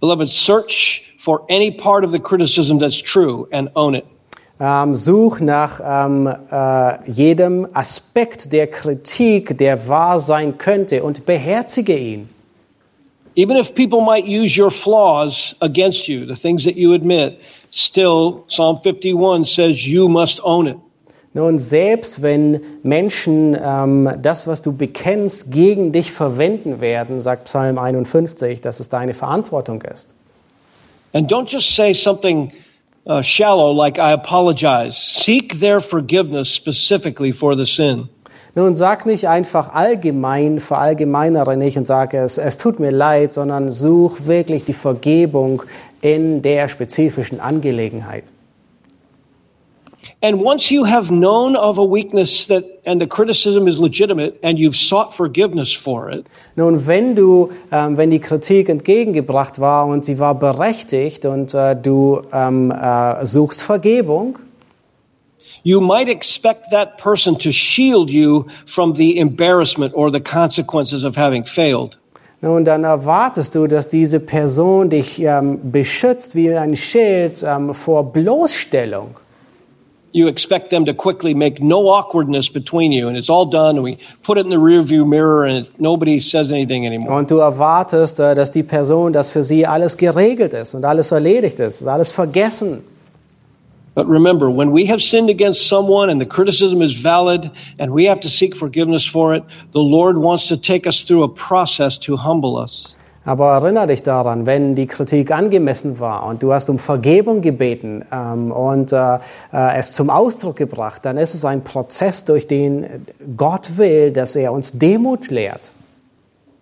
Beloved, 0.00 0.28
search 0.28 1.14
for 1.18 1.42
any 1.48 1.70
part 1.70 2.04
of 2.04 2.10
the 2.10 2.18
criticism 2.18 2.78
that's 2.78 3.00
true 3.00 3.46
and 3.52 3.70
own 3.74 3.94
it. 3.94 4.04
Ähm, 4.58 4.94
such 4.94 5.40
nach 5.40 5.80
ähm, 5.84 6.26
äh, 6.26 7.10
jedem 7.10 7.66
Aspekt 7.72 8.52
der 8.52 8.68
Kritik, 8.68 9.58
der 9.58 9.88
wahr 9.88 10.18
sein 10.20 10.58
könnte, 10.58 11.02
und 11.02 11.26
beherzige 11.26 11.96
ihn. 11.96 12.28
Even 13.34 13.56
if 13.56 13.74
people 13.74 14.02
might 14.02 14.26
use 14.26 14.56
your 14.56 14.70
flaws 14.70 15.54
against 15.60 16.06
you, 16.08 16.26
the 16.26 16.36
things 16.36 16.64
that 16.64 16.76
you 16.76 16.92
admit, 16.92 17.40
still 17.70 18.44
Psalm 18.48 18.76
51 18.76 19.46
says 19.46 19.86
you 19.86 20.08
must 20.08 20.40
own 20.42 20.66
it. 20.66 20.76
Nun, 21.34 21.58
selbst 21.58 22.20
wenn 22.20 22.60
Menschen 22.82 23.56
ähm, 23.58 24.10
das, 24.20 24.46
was 24.46 24.60
du 24.60 24.76
bekennst, 24.76 25.50
gegen 25.50 25.90
dich 25.90 26.12
verwenden 26.12 26.82
werden, 26.82 27.22
sagt 27.22 27.44
Psalm 27.44 27.78
51, 27.78 28.60
dass 28.60 28.80
es 28.80 28.90
deine 28.90 29.14
Verantwortung 29.14 29.80
ist. 29.80 30.10
And 31.14 31.30
don't 31.30 31.50
just 31.50 31.74
say 31.74 31.94
something 31.94 32.52
uh, 33.06 33.22
shallow 33.22 33.72
like 33.72 33.98
I 33.98 34.12
apologize. 34.12 34.94
Seek 34.94 35.58
their 35.58 35.80
forgiveness 35.80 36.54
specifically 36.54 37.32
for 37.32 37.56
the 37.56 37.64
sin. 37.64 38.08
Nun, 38.54 38.74
sag 38.74 39.06
nicht 39.06 39.28
einfach 39.28 39.72
allgemein, 39.72 40.60
verallgemeinere 40.60 41.56
nicht 41.56 41.78
und 41.78 41.86
sage 41.86 42.18
es, 42.18 42.36
es 42.36 42.58
tut 42.58 42.80
mir 42.80 42.90
leid, 42.90 43.32
sondern 43.32 43.72
such 43.72 44.26
wirklich 44.26 44.66
die 44.66 44.74
Vergebung 44.74 45.62
in 46.02 46.42
der 46.42 46.68
spezifischen 46.68 47.40
Angelegenheit. 47.40 48.24
And 50.24 50.40
once 50.40 50.70
you 50.70 50.84
have 50.84 51.08
known 51.08 51.56
of 51.56 51.78
a 51.78 51.82
weakness 51.82 52.46
that 52.46 52.64
and 52.84 53.00
the 53.00 53.08
criticism 53.08 53.66
is 53.66 53.80
legitimate 53.80 54.38
and 54.42 54.58
you've 54.58 54.76
sought 54.76 55.12
forgiveness 55.12 55.72
for 55.72 56.10
it, 56.10 56.26
Nun, 56.54 56.86
wenn 56.86 57.16
du, 57.16 57.50
ähm, 57.72 57.96
wenn 57.96 58.10
die 58.10 58.20
Kritik 58.20 58.68
entgegengebracht 58.68 59.60
war 59.60 59.86
und 59.86 60.04
sie 60.04 60.18
war 60.18 60.34
berechtigt 60.34 61.24
und 61.24 61.54
äh, 61.54 61.74
du 61.74 62.22
ähm, 62.32 62.70
äh, 62.70 63.24
suchst 63.24 63.62
Vergebung, 63.62 64.38
you 65.64 65.80
might 65.80 66.08
expect 66.08 66.70
that 66.70 66.98
person 66.98 67.36
to 67.38 67.52
shield 67.52 68.10
you 68.10 68.46
from 68.66 68.94
the 68.94 69.18
embarrassment 69.18 69.92
or 69.94 70.10
the 70.10 70.20
consequences 70.20 71.04
of 71.04 71.16
having 71.16 71.44
failed. 71.44 71.98
nun 72.42 72.64
dann 72.64 72.84
erwartest 72.84 73.54
du, 73.54 73.66
dass 73.68 73.88
diese 73.88 74.18
Person 74.18 74.90
dich 74.90 75.22
ähm, 75.22 75.60
beschützt 75.70 76.34
wie 76.34 76.52
ein 76.52 76.76
Schild 76.76 77.44
ähm, 77.46 77.72
vor 77.72 78.12
Bloßstellung. 78.12 79.16
You 80.14 80.28
expect 80.28 80.68
them 80.68 80.84
to 80.84 80.92
quickly 80.92 81.34
make 81.34 81.64
no 81.64 81.88
awkwardness 81.88 82.50
between 82.50 82.92
you, 82.92 83.08
and 83.08 83.16
it's 83.16 83.30
all 83.30 83.46
done, 83.46 83.78
and 83.78 83.82
we 83.82 83.96
put 84.22 84.36
it 84.36 84.44
in 84.44 84.50
the 84.50 84.58
rearview 84.58 85.06
mirror, 85.06 85.46
and 85.46 85.70
nobody 85.78 86.20
says 86.20 86.52
anything 86.52 86.84
anymore. 86.86 87.16
Und 87.16 87.30
du 87.30 87.38
erwartest, 87.38 88.20
äh, 88.20 88.34
dass 88.34 88.50
die 88.50 88.62
Person, 88.62 89.14
dass 89.14 89.30
für 89.30 89.42
sie 89.42 89.66
alles 89.66 89.96
geregelt 89.96 90.52
ist 90.52 90.74
und 90.74 90.84
alles 90.84 91.12
erledigt 91.12 91.60
ist, 91.60 91.80
ist 91.80 91.86
alles 91.86 92.12
vergessen. 92.12 92.84
But 93.94 94.06
remember, 94.06 94.50
when 94.50 94.72
we 94.72 94.86
have 94.86 95.02
sinned 95.02 95.28
against 95.28 95.68
someone 95.68 96.08
and 96.08 96.20
the 96.20 96.26
criticism 96.26 96.80
is 96.80 96.94
valid 96.94 97.50
and 97.78 97.92
we 97.92 98.06
have 98.06 98.20
to 98.20 98.28
seek 98.28 98.56
forgiveness 98.56 99.04
for 99.04 99.34
it, 99.34 99.44
the 99.72 99.82
Lord 99.82 100.16
wants 100.16 100.48
to 100.48 100.56
take 100.56 100.86
us 100.86 101.02
through 101.02 101.24
a 101.24 101.28
process 101.28 101.98
to 101.98 102.16
humble 102.16 102.56
us. 102.56 102.96
Aber 103.24 103.52
erinnere 103.52 103.86
dich 103.86 104.02
daran, 104.02 104.46
wenn 104.46 104.74
die 104.74 104.86
Kritik 104.86 105.30
angemessen 105.30 106.00
war 106.00 106.26
und 106.26 106.42
du 106.42 106.52
hast 106.52 106.68
um 106.68 106.78
Vergebung 106.78 107.40
gebeten 107.40 108.04
ähm, 108.10 108.50
und 108.50 108.92
äh, 108.92 109.14
äh, 109.52 109.76
es 109.76 109.92
zum 109.92 110.10
Ausdruck 110.10 110.56
gebracht, 110.56 111.04
dann 111.04 111.18
ist 111.18 111.34
es 111.34 111.44
ein 111.44 111.62
Prozess, 111.62 112.24
durch 112.24 112.48
den 112.48 113.06
Gott 113.36 113.76
will, 113.76 114.10
dass 114.10 114.34
er 114.34 114.52
uns 114.52 114.72
Demut 114.72 115.30
lehrt. 115.30 115.70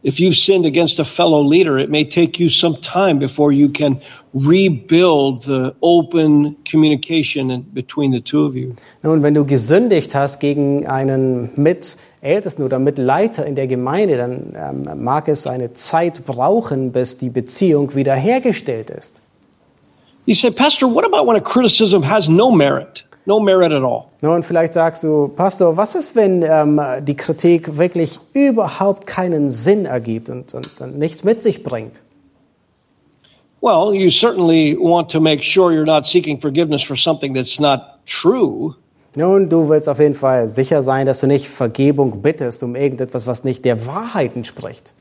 If 0.02 0.18
you've 0.18 0.36
sinned 0.36 0.64
against 0.64 0.98
a 0.98 1.04
fellow 1.04 1.42
leader, 1.42 1.78
it 1.78 1.90
may 1.90 2.04
take 2.04 2.40
you 2.40 2.48
some 2.48 2.76
time 2.76 3.18
before 3.18 3.52
you 3.52 3.68
can 3.68 4.00
rebuild 4.32 5.42
the 5.42 5.74
open 5.82 6.56
communication 6.64 7.60
between 7.74 8.12
the 8.12 8.20
two 8.20 8.46
of 8.46 8.56
you. 8.56 8.76
Nun, 9.02 9.22
wenn 9.22 9.34
du 9.34 9.44
gesündigt 9.44 10.14
hast 10.14 10.40
gegen 10.40 10.86
einen 10.86 11.50
Mitältesten 11.56 12.64
oder 12.64 12.78
Mitleiter 12.78 13.44
in 13.44 13.56
der 13.56 13.66
Gemeinde, 13.66 14.16
dann 14.16 14.54
ähm, 14.56 15.04
mag 15.04 15.28
es 15.28 15.46
eine 15.46 15.74
Zeit 15.74 16.24
brauchen, 16.24 16.92
bis 16.92 17.18
die 17.18 17.28
Beziehung 17.28 17.94
wiederhergestellt 17.94 18.88
ist. 18.88 19.20
You 20.24 20.34
say, 20.34 20.50
Pastor, 20.50 20.88
what 20.88 21.04
about 21.04 21.26
when 21.26 21.36
a 21.36 21.40
criticism 21.40 22.02
has 22.02 22.26
no 22.26 22.50
merit? 22.50 23.04
No 23.26 23.38
merit 23.38 23.72
at 23.72 23.82
all. 23.82 24.06
Nun, 24.22 24.42
vielleicht 24.42 24.72
sagst 24.72 25.02
du, 25.02 25.28
Pastor, 25.28 25.76
was 25.76 25.94
ist, 25.94 26.16
wenn 26.16 26.42
ähm, 26.42 26.80
die 27.02 27.16
Kritik 27.16 27.76
wirklich 27.76 28.18
überhaupt 28.32 29.06
keinen 29.06 29.50
Sinn 29.50 29.84
ergibt 29.84 30.30
und, 30.30 30.54
und, 30.54 30.80
und 30.80 30.98
nichts 30.98 31.22
mit 31.22 31.42
sich 31.42 31.62
bringt? 31.62 32.00
Well, 33.62 33.92
you 33.94 34.10
certainly 34.10 34.74
want 34.74 35.10
to 35.10 35.20
make 35.20 35.42
sure 35.42 35.70
you're 35.70 35.84
not 35.84 36.06
seeking 36.06 36.40
forgiveness 36.40 36.82
for 36.82 36.96
something 36.96 37.34
that's 37.34 37.60
not 37.60 37.80
true. 38.06 38.74
Nun, 39.14 39.50
du 39.50 39.68
willst 39.68 39.88
auf 39.88 39.98
jeden 39.98 40.14
Fall 40.14 40.48
sicher 40.48 40.80
sein, 40.80 41.04
dass 41.04 41.20
du 41.20 41.26
nicht 41.26 41.46
Vergebung 41.46 42.22
bittest 42.22 42.62
um 42.62 42.74
irgendetwas, 42.74 43.26
was 43.26 43.44
nicht 43.44 43.64
der 43.66 43.86
Wahrheit 43.86 44.34
entspricht. 44.34 44.94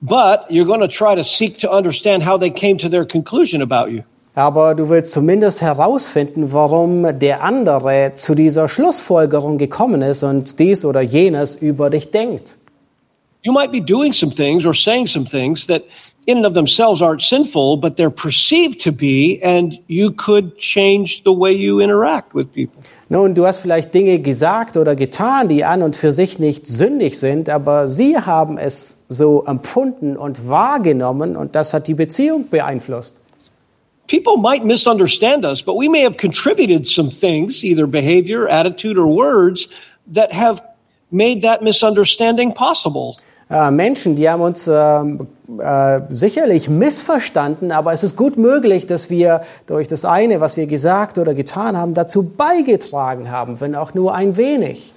But 0.00 0.50
you're 0.50 0.66
going 0.66 0.80
to 0.80 0.88
try 0.88 1.14
to 1.14 1.22
seek 1.22 1.58
to 1.58 1.70
understand 1.70 2.26
how 2.26 2.36
they 2.36 2.50
came 2.50 2.78
to 2.78 2.88
their 2.88 3.04
conclusion 3.04 3.62
about 3.62 3.92
you. 3.92 4.02
Aber 4.34 4.74
du 4.74 4.88
willst 4.88 5.12
zumindest 5.12 5.60
herausfinden, 5.60 6.52
warum 6.52 7.18
der 7.18 7.42
andere 7.42 8.12
zu 8.14 8.34
dieser 8.34 8.68
Schlussfolgerung 8.68 9.58
gekommen 9.58 10.00
ist 10.00 10.22
und 10.22 10.58
dies 10.58 10.84
oder 10.84 11.02
jenes 11.02 11.56
über 11.56 11.90
dich 11.90 12.10
denkt. 12.10 12.56
You 13.44 13.52
might 13.52 13.72
be 13.72 13.80
doing 13.80 14.12
some 14.12 14.32
things 14.32 14.64
or 14.64 14.74
saying 14.74 15.08
some 15.08 15.26
things 15.26 15.66
that 15.66 15.82
in 16.26 16.38
and 16.38 16.46
of 16.46 16.54
themselves 16.54 17.02
aren't 17.02 17.22
sinful, 17.22 17.76
but 17.76 17.96
they're 17.96 18.10
perceived 18.10 18.80
to 18.80 18.92
be, 18.92 19.40
and 19.42 19.78
you 19.88 20.12
could 20.12 20.56
change 20.56 21.22
the 21.24 21.32
way 21.32 21.52
you 21.52 21.80
interact 21.80 22.34
with 22.34 22.52
people. 22.52 22.80
Nun, 23.08 23.34
du 23.34 23.46
hast 23.46 23.58
vielleicht 23.58 23.92
Dinge 23.92 24.20
gesagt 24.20 24.76
oder 24.76 24.94
getan, 24.94 25.48
die 25.48 25.64
an 25.64 25.82
und 25.82 25.96
für 25.96 26.12
sich 26.12 26.38
nicht 26.38 26.66
sündig 26.66 27.18
sind, 27.18 27.50
aber 27.50 27.88
sie 27.88 28.16
haben 28.16 28.56
es 28.56 28.98
so 29.08 29.44
empfunden 29.44 30.16
und 30.16 30.48
wahrgenommen 30.48 31.36
und 31.36 31.54
das 31.54 31.74
hat 31.74 31.88
die 31.88 31.94
Beziehung 31.94 32.48
beeinflusst. 32.48 33.16
People 34.08 34.36
might 34.36 34.64
misunderstand 34.64 35.44
us, 35.44 35.62
but 35.62 35.76
we 35.76 35.88
may 35.88 36.02
have 36.02 36.16
contributed 36.16 36.86
some 36.86 37.10
things, 37.10 37.64
either 37.64 37.86
behavior, 37.86 38.48
attitude, 38.48 38.98
or 38.98 39.06
words, 39.06 39.68
that 40.12 40.32
have 40.32 40.62
made 41.10 41.42
that 41.42 41.62
misunderstanding 41.62 42.52
possible. 42.52 43.18
Äh, 43.50 43.70
Menschen, 43.70 44.16
die 44.16 44.28
haben 44.28 44.40
uns 44.40 44.66
ähm, 44.66 45.26
äh, 45.60 46.00
sicherlich 46.08 46.68
missverstanden, 46.70 47.70
aber 47.70 47.92
es 47.92 48.02
ist 48.02 48.16
gut 48.16 48.38
möglich, 48.38 48.86
dass 48.86 49.10
wir 49.10 49.42
durch 49.66 49.88
das 49.88 50.04
eine, 50.04 50.40
was 50.40 50.56
wir 50.56 50.66
gesagt 50.66 51.18
oder 51.18 51.34
getan 51.34 51.76
haben, 51.76 51.92
dazu 51.92 52.22
beigetragen 52.22 53.30
haben, 53.30 53.60
wenn 53.60 53.74
auch 53.74 53.92
nur 53.92 54.14
ein 54.14 54.36
wenig. 54.38 54.94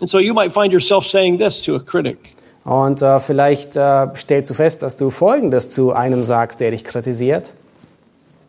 And 0.00 0.08
so 0.08 0.18
you 0.18 0.32
might 0.32 0.52
find 0.52 0.72
yourself 0.72 1.06
saying 1.06 1.38
this 1.38 1.62
to 1.64 1.76
a 1.76 1.80
critic 1.80 2.32
Und 2.64 3.02
äh, 3.02 3.20
vielleicht 3.20 3.76
äh, 3.76 4.06
stellst 4.14 4.50
du 4.50 4.54
fest, 4.54 4.82
dass 4.82 4.96
du 4.96 5.10
Folgendes 5.10 5.70
zu 5.70 5.92
einem 5.92 6.24
sagst, 6.24 6.60
der 6.60 6.70
dich 6.70 6.84
kritisiert. 6.84 7.52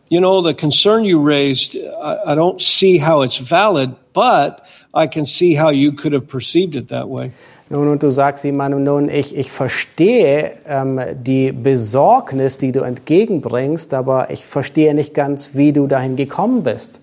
You 0.09 0.19
know, 0.19 0.41
the 0.41 0.55
concern 0.55 1.05
you 1.05 1.19
raised, 1.21 1.77
I, 1.77 2.31
I 2.31 2.35
don't 2.35 2.59
see 2.59 2.97
how 2.97 3.21
it's 3.21 3.37
valid, 3.37 3.95
but 4.13 4.65
I 4.93 5.05
can 5.05 5.25
see 5.25 5.53
how 5.53 5.69
you 5.69 5.91
could 5.91 6.13
have 6.13 6.27
perceived 6.27 6.75
it 6.75 6.87
that 6.87 7.09
way. 7.09 7.31
Nun, 7.69 7.87
und 7.87 8.01
du 8.01 8.09
sagst 8.09 8.43
jemandem, 8.43 8.83
nun, 8.83 9.09
ich, 9.09 9.35
ich 9.35 9.51
verstehe 9.51 10.57
ähm, 10.65 10.99
die 11.23 11.51
Besorgnis, 11.51 12.57
die 12.57 12.71
du 12.71 12.81
entgegenbringst, 12.81 13.93
aber 13.93 14.31
ich 14.31 14.43
verstehe 14.43 14.95
nicht 14.95 15.13
ganz, 15.13 15.51
wie 15.53 15.71
du 15.71 15.85
dahin 15.85 16.15
gekommen 16.15 16.63
bist. 16.63 16.99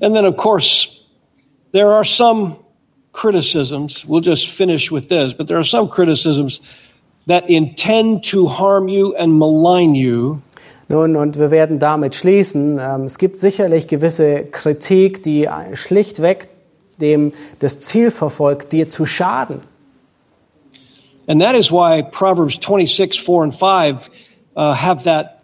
And 0.00 0.12
then, 0.12 0.26
of 0.26 0.36
course, 0.36 0.88
there 1.72 1.92
are 1.94 2.04
some 2.04 2.56
criticisms. 3.12 4.04
We'll 4.04 4.24
just 4.24 4.48
finish 4.48 4.90
with 4.90 5.08
this, 5.08 5.32
but 5.32 5.46
there 5.46 5.56
are 5.56 5.64
some 5.64 5.88
criticisms 5.88 6.60
that 7.26 7.48
intend 7.48 8.24
to 8.30 8.46
harm 8.46 8.88
you 8.88 9.14
and 9.16 9.38
malign 9.38 9.94
you. 9.94 10.40
Nun, 10.88 11.16
und 11.16 11.38
wir 11.38 11.50
werden 11.50 11.78
damit 11.78 12.14
schließen. 12.14 12.78
Ähm, 12.78 13.04
es 13.04 13.18
gibt 13.18 13.38
sicherlich 13.38 13.88
gewisse 13.88 14.44
Kritik, 14.44 15.22
die 15.22 15.48
schlichtweg 15.72 16.48
dem 17.00 17.32
das 17.58 17.80
Ziel 17.80 18.10
verfolgt, 18.10 18.72
dir 18.72 18.88
zu 18.88 19.06
schaden. 19.06 19.60
And 21.26 21.40
that 21.40 21.54
is 21.56 21.70
why 21.70 22.02
Proverbs 22.02 22.58
26, 22.60 23.22
4 23.22 23.44
and 23.44 23.54
5 23.54 24.10
uh, 24.56 24.74
have 24.74 25.04
that, 25.04 25.42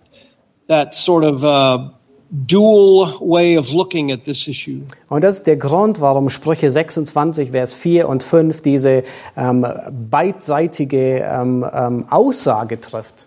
that 0.69 0.95
sort 0.95 1.25
of 1.25 1.43
uh, 1.43 1.91
dual 2.31 3.15
way 3.21 3.59
of 3.59 3.73
looking 3.73 4.13
at 4.13 4.25
this 4.25 4.47
issue. 4.47 4.83
Und 5.09 5.25
das 5.25 5.37
ist 5.37 5.47
der 5.47 5.57
Grund, 5.57 6.01
warum 6.01 6.31
Sprüche 6.31 6.71
26, 6.71 7.51
Vers 7.51 7.75
4 7.75 8.09
und 8.09 8.23
5 8.23 8.63
diese 8.63 9.03
ähm, 9.37 9.67
beidseitige 10.11 11.19
ähm, 11.19 11.67
ähm, 11.73 12.07
Aussage 12.09 12.81
trifft. 12.81 13.27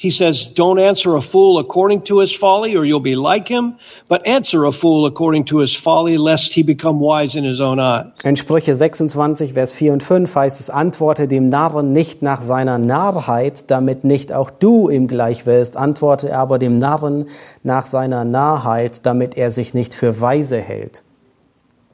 He 0.00 0.08
says, 0.08 0.46
Don't 0.46 0.78
answer 0.78 1.14
a 1.14 1.20
fool 1.20 1.58
according 1.58 2.04
to 2.04 2.20
his 2.20 2.34
folly, 2.34 2.74
or 2.74 2.86
you'll 2.86 3.00
be 3.00 3.16
like 3.16 3.46
him, 3.48 3.74
but 4.08 4.26
answer 4.26 4.64
a 4.64 4.72
fool 4.72 5.04
according 5.04 5.44
to 5.44 5.58
his 5.58 5.74
folly, 5.74 6.16
lest 6.16 6.54
he 6.54 6.62
become 6.62 7.00
wise 7.00 7.36
in 7.36 7.44
his 7.44 7.60
own 7.60 7.78
eyes. 7.78 8.06
In 8.24 8.34
Sprüche 8.34 8.74
26, 8.74 9.52
Vers 9.52 9.74
4 9.74 9.92
und 9.92 10.02
5 10.02 10.34
heißt 10.34 10.58
es, 10.58 10.70
antworte 10.70 11.28
dem 11.28 11.48
Narren 11.48 11.92
nicht 11.92 12.22
nach 12.22 12.40
seiner 12.40 12.78
Narrheit, 12.78 13.70
damit 13.70 14.04
nicht 14.04 14.32
auch 14.32 14.48
du 14.48 14.88
ihm 14.88 15.06
gleich 15.06 15.44
wirst. 15.44 15.76
Antworte 15.76 16.34
aber 16.34 16.58
dem 16.58 16.78
Narren 16.78 17.26
nach 17.62 17.84
seiner 17.84 18.24
Narrheit, 18.24 19.04
damit 19.04 19.36
er 19.36 19.50
sich 19.50 19.74
nicht 19.74 19.92
für 19.92 20.18
weise 20.18 20.56
hält. 20.56 21.02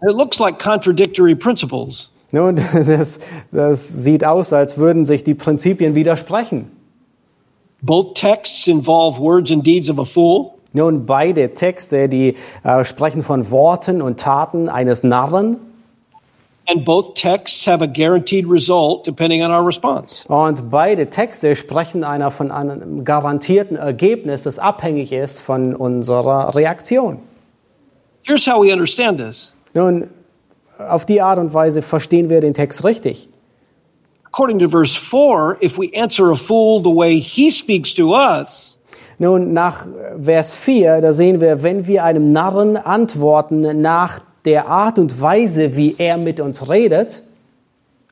It 0.08 0.14
looks 0.16 0.38
like 0.38 0.60
contradictory 0.60 1.34
principles. 1.34 2.08
Nun, 2.30 2.54
das, 2.86 3.18
das 3.50 4.04
sieht 4.04 4.24
aus, 4.24 4.52
als 4.52 4.78
würden 4.78 5.06
sich 5.06 5.24
die 5.24 5.34
Prinzipien 5.34 5.96
widersprechen. 5.96 6.75
Both 7.86 8.14
texts 8.14 8.66
involve 8.66 9.20
words 9.20 9.52
and 9.52 9.64
deeds 9.64 9.88
of 9.88 9.98
a 10.00 10.04
fool. 10.04 10.58
Nun, 10.72 11.06
beide 11.06 11.54
Texte, 11.54 12.08
die 12.08 12.34
äh, 12.64 12.84
sprechen 12.84 13.22
von 13.22 13.50
Worten 13.50 14.02
und 14.02 14.18
Taten 14.18 14.68
eines 14.68 15.04
Narren. 15.04 15.58
And 16.68 16.84
both 16.84 17.14
texts 17.14 17.64
have 17.64 17.80
a 17.80 17.86
guaranteed 17.86 18.44
result 18.50 19.06
depending 19.06 19.44
on 19.44 19.52
our 19.52 19.64
response. 19.64 20.24
Und 20.26 20.68
beide 20.68 21.08
Texte 21.08 21.54
sprechen 21.54 22.02
einer 22.02 22.32
von 22.32 22.50
einem 22.50 23.04
garantierten 23.04 23.76
Ergebnis, 23.76 24.42
das 24.42 24.58
abhängig 24.58 25.12
ist 25.12 25.40
von 25.40 25.76
unserer 25.76 26.56
Reaktion. 26.56 27.20
Here's 28.24 28.48
how 28.48 28.60
we 28.60 28.72
understand 28.72 29.18
this. 29.18 29.52
Nun, 29.74 30.10
auf 30.76 31.06
die 31.06 31.22
Art 31.22 31.38
und 31.38 31.54
Weise 31.54 31.82
verstehen 31.82 32.30
wir 32.30 32.40
den 32.40 32.52
Text 32.52 32.84
richtig. 32.84 33.28
According 34.36 34.58
to 34.58 34.68
verse 34.68 34.94
4, 34.94 35.60
if 35.62 35.78
we 35.78 35.90
answer 35.94 36.30
a 36.30 36.36
fool 36.36 36.82
the 36.82 36.90
way 36.90 37.20
he 37.20 37.50
speaks 37.50 37.94
to 37.94 38.12
us, 38.12 38.76
Nun, 39.18 39.54
nach 39.54 39.86
Vers 40.20 40.54
4, 40.54 41.00
da 41.00 41.14
sehen 41.14 41.40
wir, 41.40 41.62
wenn 41.62 41.86
wir 41.86 42.04
einem 42.04 42.32
Narren 42.32 42.76
antworten 42.76 43.80
nach 43.80 44.20
der 44.44 44.68
Art 44.68 44.98
und 44.98 45.22
Weise, 45.22 45.74
wie 45.74 45.94
er 45.96 46.18
mit 46.18 46.38
uns 46.38 46.68
redet, 46.68 47.22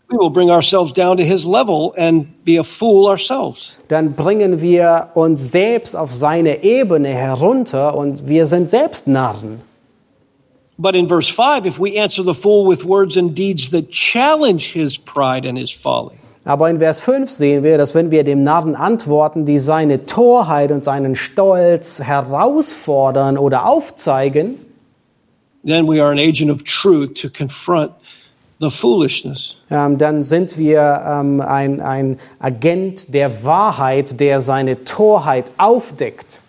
we 0.09 0.17
will 0.17 0.31
bring 0.31 0.51
ourselves 0.51 0.95
down 0.95 1.19
to 1.19 1.23
his 1.23 1.45
level 1.45 1.93
and 1.99 2.43
be 2.43 2.59
a 2.59 2.65
fool 2.65 3.07
ourselves. 3.07 3.77
dann 3.89 4.15
bringen 4.15 4.63
wir 4.63 5.11
uns 5.13 5.53
selbst 5.53 5.95
auf 5.95 6.11
seine 6.11 6.63
Ebene 6.63 7.11
herunter 7.11 7.95
und 7.95 8.27
wir 8.27 8.47
sind 8.47 8.71
selbst 8.71 9.07
Narren. 9.07 9.61
But 10.77 10.97
in 10.97 11.07
verse 11.07 11.29
5, 11.29 11.67
if 11.67 11.79
we 11.79 11.97
answer 11.97 12.25
the 12.25 12.35
fool 12.35 12.67
with 12.67 12.85
words 12.85 13.17
and 13.17 13.35
deeds 13.35 13.71
that 13.71 13.91
challenge 13.91 14.73
his 14.73 14.97
pride 14.97 15.45
and 15.47 15.57
his 15.57 15.71
folly, 15.71 16.17
Aber 16.45 16.69
in 16.69 16.79
Vers 16.79 17.01
5 17.01 17.31
sehen 17.31 17.63
wir, 17.63 17.79
dass 17.79 17.95
wenn 17.95 18.11
wir 18.11 18.23
dem 18.23 18.41
Narren 18.41 18.77
antworten, 18.77 19.47
die 19.47 19.59
seine 19.59 20.05
Torheit 20.05 20.71
und 20.73 20.85
seinen 20.85 21.15
Stolz 21.15 22.03
herausfordern 22.03 23.39
oder 23.39 23.67
aufzeigen, 23.67 24.57
then 25.65 25.87
we 25.89 26.03
are 26.03 26.13
an 26.13 26.19
agent 26.19 26.51
of 26.51 26.63
truth 26.63 27.15
to 27.15 27.31
confront 27.31 27.93
the 28.61 28.71
foolishness. 28.71 29.57
ähm, 29.71 29.97
dann 29.97 30.23
sind 30.23 30.59
wir 30.59 31.03
ähm, 31.07 31.41
ein, 31.41 31.81
ein 31.81 32.19
Agent 32.39 33.15
der 33.15 33.45
Wahrheit, 33.45 34.21
der 34.21 34.43
seine 34.43 34.85
Torheit 34.85 35.51
aufdeckt. 35.57 36.43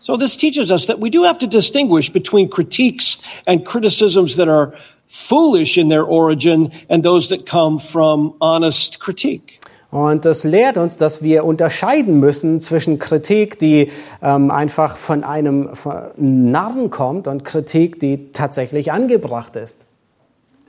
So 0.00 0.16
this 0.16 0.36
teaches 0.36 0.70
us 0.70 0.86
that 0.86 1.00
we 1.00 1.10
do 1.10 1.24
have 1.24 1.38
to 1.38 1.46
distinguish 1.46 2.12
between 2.12 2.48
critiques 2.48 3.18
and 3.46 3.64
criticisms 3.64 4.36
that 4.36 4.48
are 4.48 4.72
foolish 5.06 5.76
in 5.76 5.88
their 5.88 6.04
origin 6.04 6.70
and 6.88 7.02
those 7.02 7.28
that 7.30 7.46
come 7.46 7.78
from 7.78 8.34
honest 8.40 9.00
critique. 9.00 9.60
Und 9.90 10.26
das 10.26 10.44
lehrt 10.44 10.76
uns, 10.76 10.98
dass 10.98 11.22
wir 11.22 11.44
unterscheiden 11.44 12.20
müssen 12.20 12.60
zwischen 12.60 12.98
Kritik, 12.98 13.58
die 13.58 13.90
ähm, 14.22 14.50
einfach 14.50 14.98
von 14.98 15.24
einem 15.24 15.70
Narren 16.16 16.90
kommt 16.90 17.26
und 17.26 17.42
Kritik, 17.42 17.98
die 17.98 18.30
tatsächlich 18.32 18.92
angebracht 18.92 19.56
ist. 19.56 19.86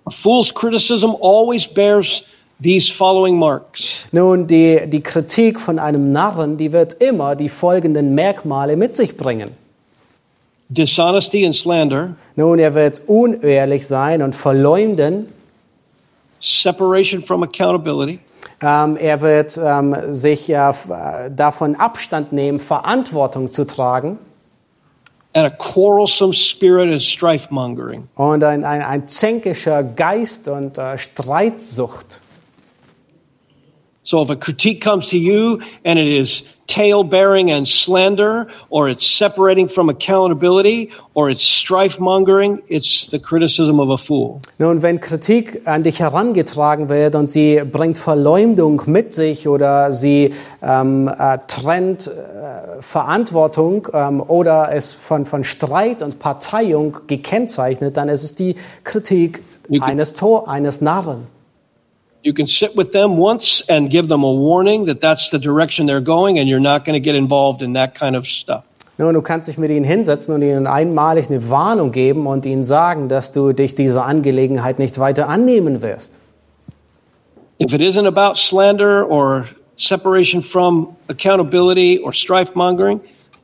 A 0.05 0.09
fool's 0.09 0.53
criticism 0.53 1.09
always 1.21 1.67
bears 1.67 2.23
these 2.61 2.89
following 2.91 3.37
marks. 3.37 4.05
Nun, 4.11 4.47
die, 4.47 4.87
die 4.87 5.01
Kritik 5.01 5.59
von 5.59 5.79
einem 5.79 6.11
Narren, 6.11 6.57
die 6.57 6.71
wird 6.73 6.95
immer 6.95 7.35
die 7.35 7.49
folgenden 7.49 8.13
Merkmale 8.15 8.75
mit 8.75 8.95
sich 8.95 9.15
bringen. 9.17 9.51
Dishonesty 10.69 11.45
and 11.45 11.55
slander, 11.55 12.15
Nun, 12.35 12.59
er 12.59 12.75
wird 12.75 13.01
unehrlich 13.07 13.87
sein 13.87 14.21
und 14.21 14.35
verleumden. 14.35 15.27
separation 16.41 17.21
from 17.21 17.43
accountability, 17.43 18.19
Ähm, 18.61 18.97
er 18.97 19.21
wird 19.21 19.57
ähm, 19.57 19.95
sich 20.13 20.49
äh, 20.49 20.53
äh, 20.69 21.31
davon 21.33 21.75
Abstand 21.75 22.33
nehmen, 22.33 22.59
Verantwortung 22.59 23.51
zu 23.53 23.65
tragen. 23.65 24.17
and 25.35 25.45
a 25.45 25.49
quarrelsome 25.49 26.33
spirit 26.33 26.89
and 26.91 27.01
strife 27.01 27.47
mongering. 27.53 28.07
Und 28.15 28.43
ein, 28.43 28.63
ein, 28.65 28.81
ein 28.81 29.07
zänkischer 29.07 29.83
Geist 29.83 30.47
und 30.47 30.77
äh, 30.77 30.97
Streitsucht. 30.97 32.19
So 34.09 34.23
if 34.23 34.31
a 34.31 34.35
critique 34.35 34.81
comes 34.81 35.05
to 35.09 35.19
you 35.19 35.61
and 35.85 35.99
it 35.99 36.07
is 36.07 36.41
tale 36.65 37.03
bearing 37.03 37.51
and 37.51 37.67
slander, 37.67 38.47
or 38.71 38.89
it's 38.89 39.05
separating 39.05 39.67
from 39.67 39.87
accountability, 39.87 40.91
or 41.13 41.29
it's 41.29 41.43
strife 41.43 41.99
mongering, 41.99 42.59
it's 42.67 43.05
the 43.11 43.19
criticism 43.19 43.79
of 43.79 43.91
a 43.91 43.99
fool. 43.99 44.41
Nun, 44.57 44.81
wenn 44.81 44.99
Kritik 44.99 45.61
an 45.67 45.83
dich 45.83 45.99
herangetragen 45.99 46.89
wird 46.89 47.13
und 47.13 47.29
sie 47.29 47.61
bringt 47.63 47.99
Verleumdung 47.99 48.81
mit 48.87 49.13
sich 49.13 49.47
oder 49.47 49.91
sie 49.91 50.33
ähm, 50.63 51.07
äh, 51.07 51.37
trennt 51.45 52.07
äh, 52.07 52.81
Verantwortung 52.81 53.89
ähm, 53.93 54.21
oder 54.21 54.73
es 54.73 54.95
von, 54.95 55.27
von 55.27 55.43
Streit 55.43 56.01
und 56.01 56.17
Parteiung 56.17 56.97
gekennzeichnet, 57.05 57.95
dann 57.95 58.09
ist 58.09 58.23
es 58.23 58.33
die 58.33 58.55
Kritik 58.83 59.43
eines, 59.81 60.15
Tor, 60.15 60.49
eines 60.49 60.81
Narren. 60.81 61.27
You 62.21 62.33
can 62.33 62.47
sit 62.47 62.75
with 62.75 62.91
them 62.91 63.17
once 63.17 63.61
and 63.69 63.89
give 63.89 64.09
them 64.09 64.23
a 64.23 64.31
warning 64.31 64.85
that 64.85 64.99
that's 64.99 65.29
the 65.29 65.39
direction 65.39 65.87
they're 65.87 66.01
going, 66.01 66.37
and 66.37 66.49
you're 66.49 66.59
not 66.59 66.83
going 66.83 66.95
to 66.95 66.99
get 66.99 67.15
involved 67.15 67.61
in 67.61 67.73
that 67.73 67.95
kind 67.95 68.15
of 68.15 68.27
stuff. 68.27 68.65
Nun, 68.97 69.13
du 69.13 69.21
kannst 69.21 69.47
dich 69.47 69.57
mit 69.57 69.71
ihnen 69.71 69.85
hinsetzen 69.85 70.35
und 70.35 70.41
ihnen 70.41 70.67
einmalig 70.67 71.29
eine 71.29 71.49
Warnung 71.49 71.93
geben 71.93 72.27
und 72.27 72.45
ihnen 72.45 72.65
sagen, 72.65 73.07
dass 73.07 73.31
du 73.31 73.53
dich 73.53 73.73
dieser 73.73 74.03
Angelegenheit 74.03 74.77
nicht 74.77 74.99
weiter 74.99 75.29
annehmen 75.29 75.81
wirst. 75.81 76.19
If 77.61 77.73
it 77.73 77.81
isn't 77.81 78.07
about 78.07 78.35
slander 78.35 79.05
or 79.09 79.47
separation 79.77 80.41
from 80.41 80.97
accountability 81.07 81.99
or 81.99 82.11
strife 82.11 82.51
mongering, 82.55 82.99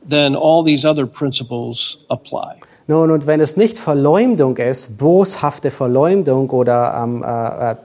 then 0.06 0.36
all 0.36 0.62
these 0.62 0.86
other 0.86 1.06
principles 1.06 1.98
apply. 2.10 2.60
Nun, 2.86 3.10
und 3.10 3.26
wenn 3.26 3.40
es 3.40 3.56
nicht 3.56 3.78
Verleumdung 3.78 4.58
ist, 4.58 4.98
boshafte 4.98 5.70
Verleumdung 5.70 6.50
oder 6.50 7.00
ähm, 7.02 7.24
äh, 7.24 7.72
äh 7.72 7.76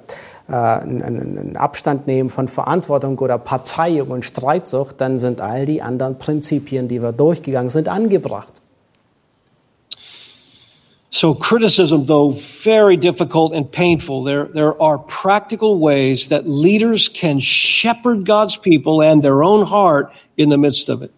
äh, 0.52 0.56
äh, 0.56 1.56
Abstand 1.56 2.08
nehmen 2.08 2.30
von 2.30 2.48
Verantwortung 2.48 3.18
oder 3.20 3.38
Parteiung 3.38 4.10
und 4.10 4.26
Streitsucht, 4.26 5.00
dann 5.00 5.18
sind 5.18 5.40
all 5.40 5.66
die 5.66 5.82
anderen 5.82 6.18
Prinzipien, 6.18 6.88
die 6.88 7.02
wir 7.02 7.14
durchgegangen 7.14 7.70
sind, 7.70 7.88
angebracht. 7.88 8.62
So 11.14 11.34
criticism, 11.34 12.06
though 12.06 12.32
very 12.32 12.96
difficult 12.96 13.54
and 13.54 13.70
painful, 13.70 14.24
there, 14.24 14.48
there 14.54 14.82
are 14.82 14.98
practical 14.98 15.80
ways 15.80 16.30
that 16.30 16.48
leaders 16.48 17.10
can 17.10 17.40
shepherd 17.40 18.26
God's 18.26 18.58
people 18.58 19.02
and 19.02 19.22
their 19.22 19.44
own 19.44 19.66
heart 19.66 20.14
in 20.38 20.50
the 20.50 20.58
midst 20.58 20.90
of 20.90 21.02
it. 21.02 21.12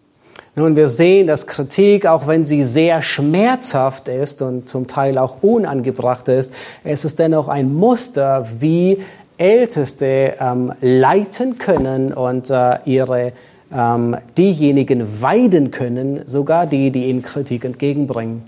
Nun, 0.56 0.76
wir 0.76 0.88
sehen, 0.88 1.26
dass 1.26 1.48
Kritik, 1.48 2.06
auch 2.06 2.28
wenn 2.28 2.44
sie 2.44 2.62
sehr 2.62 3.02
schmerzhaft 3.02 4.06
ist 4.08 4.40
und 4.40 4.68
zum 4.68 4.86
Teil 4.86 5.18
auch 5.18 5.42
unangebracht 5.42 6.28
ist, 6.28 6.54
es 6.84 7.04
ist 7.04 7.18
dennoch 7.18 7.48
ein 7.48 7.74
Muster, 7.74 8.46
wie 8.60 8.98
Älteste 9.36 10.34
ähm, 10.40 10.72
leiten 10.80 11.58
können 11.58 12.12
und 12.12 12.50
äh, 12.50 12.78
ihre 12.84 13.32
ähm, 13.72 14.16
diejenigen 14.38 15.20
weiden 15.20 15.70
können, 15.70 16.20
sogar 16.26 16.66
die, 16.66 16.90
die 16.90 17.06
ihnen 17.06 17.22
Kritik 17.22 17.64
entgegenbringen. 17.64 18.42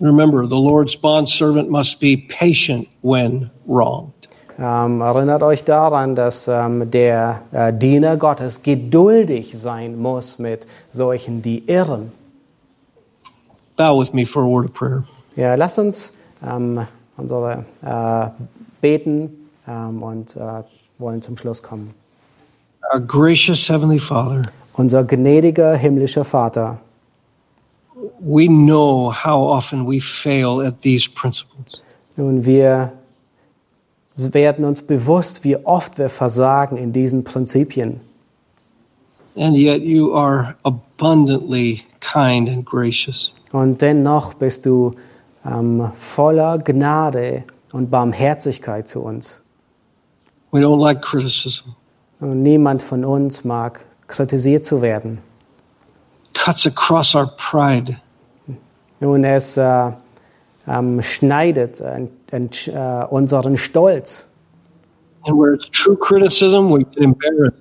Remember, 0.00 0.42
the 0.46 0.56
Lord's 0.56 0.96
bondservant 0.96 1.70
must 1.70 2.00
be 2.00 2.16
patient 2.16 2.88
when 3.02 3.50
wronged. 3.66 4.12
Ähm, 4.58 5.00
erinnert 5.00 5.42
euch 5.42 5.64
daran, 5.64 6.14
dass 6.14 6.46
ähm, 6.46 6.90
der 6.90 7.42
äh, 7.50 7.72
Diener 7.72 8.16
Gottes 8.16 8.62
geduldig 8.62 9.56
sein 9.58 9.98
muss 10.00 10.38
mit 10.38 10.66
solchen, 10.90 11.42
die 11.42 11.64
irren. 11.66 12.12
Bow 13.76 14.00
with 14.00 14.12
me 14.12 14.24
for 14.24 14.44
a 14.44 14.46
word 14.46 14.66
of 14.66 14.72
prayer. 14.72 15.02
Ja, 15.34 15.56
lass 15.56 15.78
uns 15.78 16.14
ähm, 16.46 16.86
unsere 17.16 17.64
äh, 17.84 18.26
beten 18.80 19.43
ähm, 19.68 20.02
und 20.02 20.36
äh, 20.36 20.62
wollen 20.98 21.22
zum 21.22 21.36
Schluss 21.36 21.62
kommen. 21.62 21.94
Our 22.92 23.00
gracious 23.00 23.68
Heavenly 23.68 23.98
Father, 23.98 24.42
Unser 24.74 25.04
gnädiger 25.04 25.76
himmlischer 25.76 26.24
Vater, 26.24 26.78
we 28.20 28.46
know 28.46 29.12
how 29.12 29.56
often 29.56 29.86
we 29.86 30.00
fail 30.00 30.60
at 30.60 30.82
these 30.82 31.08
principles. 31.08 31.82
nun 32.16 32.44
wir 32.44 32.92
werden 34.16 34.64
uns 34.64 34.82
bewusst, 34.82 35.44
wie 35.44 35.56
oft 35.56 35.98
wir 35.98 36.08
versagen 36.08 36.76
in 36.76 36.92
diesen 36.92 37.24
Prinzipien. 37.24 38.00
And 39.36 39.56
yet 39.56 39.82
you 39.82 40.14
are 40.14 40.54
abundantly 40.62 41.82
kind 42.00 42.48
and 42.48 42.64
gracious. 42.64 43.32
Und 43.50 43.82
dennoch 43.82 44.34
bist 44.34 44.66
du 44.66 44.94
ähm, 45.44 45.90
voller 45.96 46.58
Gnade 46.58 47.44
und 47.72 47.90
Barmherzigkeit 47.90 48.86
zu 48.86 49.00
uns. 49.00 49.40
We 50.54 50.60
don't 50.60 50.78
like 50.78 51.02
criticism. 51.02 51.74
Und 52.20 52.44
niemand 52.44 52.80
von 52.80 53.04
uns 53.04 53.42
mag 53.42 53.84
kritisiert 54.06 54.64
zu 54.64 54.82
werden. 54.82 55.18
Cuts 56.32 56.64
across 56.64 57.16
our 57.16 57.26
pride. 57.36 57.96
Nun, 59.00 59.24
es 59.24 59.56
äh, 59.56 59.90
ähm, 60.68 61.02
schneidet 61.02 61.80
äh, 61.80 62.06
äh, 62.30 63.04
unseren 63.06 63.56
Stolz. 63.56 64.28
And 65.26 65.36
where 65.36 65.54
it's 65.54 65.68
true 65.68 65.96
criticism, 65.96 66.70
we 66.70 66.84
get 66.84 66.98
embarrassed. 66.98 67.58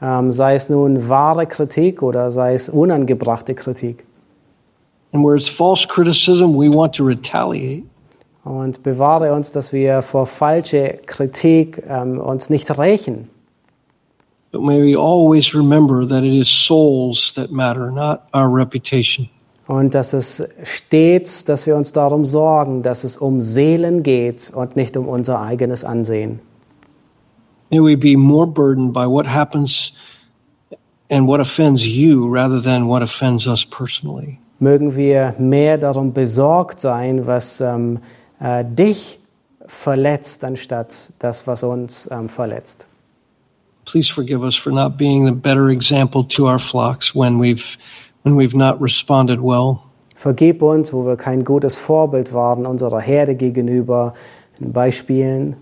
Ähm, 0.00 0.32
sei 0.32 0.54
es 0.54 0.70
nun 0.70 1.10
wahre 1.10 1.46
Kritik 1.46 2.02
oder 2.02 2.30
sei 2.30 2.54
es 2.54 2.70
unangebrachte 2.70 3.54
Kritik. 3.54 4.06
And 5.12 5.22
where 5.22 5.36
it's 5.36 5.46
false 5.46 5.86
criticism, 5.86 6.56
we 6.56 6.70
want 6.74 6.94
to 6.94 7.04
retaliate. 7.04 7.84
Und 8.44 8.82
bewahre 8.82 9.32
uns, 9.32 9.52
dass 9.52 9.72
wir 9.72 10.02
vor 10.02 10.26
falsche 10.26 10.98
Kritik 11.06 11.82
ähm, 11.88 12.18
uns 12.18 12.50
nicht 12.50 12.76
rächen. 12.76 13.28
But 14.52 14.62
may 14.62 14.82
we 14.82 14.96
always 14.96 15.54
remember 15.54 16.06
that 16.06 16.24
it 16.24 16.34
is 16.34 16.48
souls 16.48 17.32
that 17.34 17.50
matter, 17.50 17.90
not 17.90 18.22
our 18.34 18.48
reputation. 18.48 19.28
Und 19.66 19.94
dass 19.94 20.12
es 20.12 20.46
stets, 20.62 21.44
dass 21.44 21.66
wir 21.66 21.76
uns 21.76 21.92
darum 21.92 22.24
sorgen, 22.26 22.82
dass 22.82 23.04
es 23.04 23.16
um 23.16 23.40
Seelen 23.40 24.02
geht 24.02 24.52
und 24.54 24.76
nicht 24.76 24.96
um 24.96 25.08
unser 25.08 25.40
eigenes 25.40 25.84
Ansehen. 25.84 26.40
May 27.70 27.80
we 27.80 27.96
be 27.96 28.18
more 28.18 28.46
burdened 28.46 28.92
by 28.92 29.06
what 29.06 29.26
happens 29.26 29.94
and 31.10 31.26
what 31.26 31.40
offends 31.40 31.86
you 31.86 32.26
rather 32.26 32.60
than 32.60 32.86
what 32.86 33.02
offends 33.02 33.46
us 33.46 33.64
personally. 33.64 34.38
Mögen 34.58 34.94
wir 34.96 35.34
mehr 35.38 35.78
darum 35.78 36.12
besorgt 36.12 36.80
sein, 36.80 37.26
was 37.26 37.62
ähm, 37.62 38.00
äh, 38.42 38.64
dich 38.64 39.18
verletzt, 39.66 40.44
anstatt 40.44 41.12
das, 41.18 41.46
was 41.46 41.62
uns 41.62 42.08
ähm, 42.10 42.28
verletzt. 42.28 42.86
Please 43.84 44.12
forgive 44.12 44.44
us 44.44 44.54
for 44.54 44.72
not 44.72 44.96
being 44.96 45.24
the 45.24 45.32
better 45.32 45.70
example 45.70 46.24
to 46.24 46.46
our 46.46 46.58
flocks 46.58 47.14
when 47.14 47.38
we've 47.38 47.76
when 48.22 48.36
we've 48.36 48.56
not 48.56 48.80
responded 48.80 49.40
well. 49.40 49.82
Vergib 50.14 50.62
uns, 50.62 50.92
wo 50.92 51.04
wir 51.04 51.16
kein 51.16 51.44
gutes 51.44 51.76
Vorbild 51.76 52.32
waren 52.32 52.64
unserer 52.64 53.00
Herde 53.00 53.34
gegenüber, 53.34 54.14
in 54.60 54.72
Beispielen. 54.72 55.56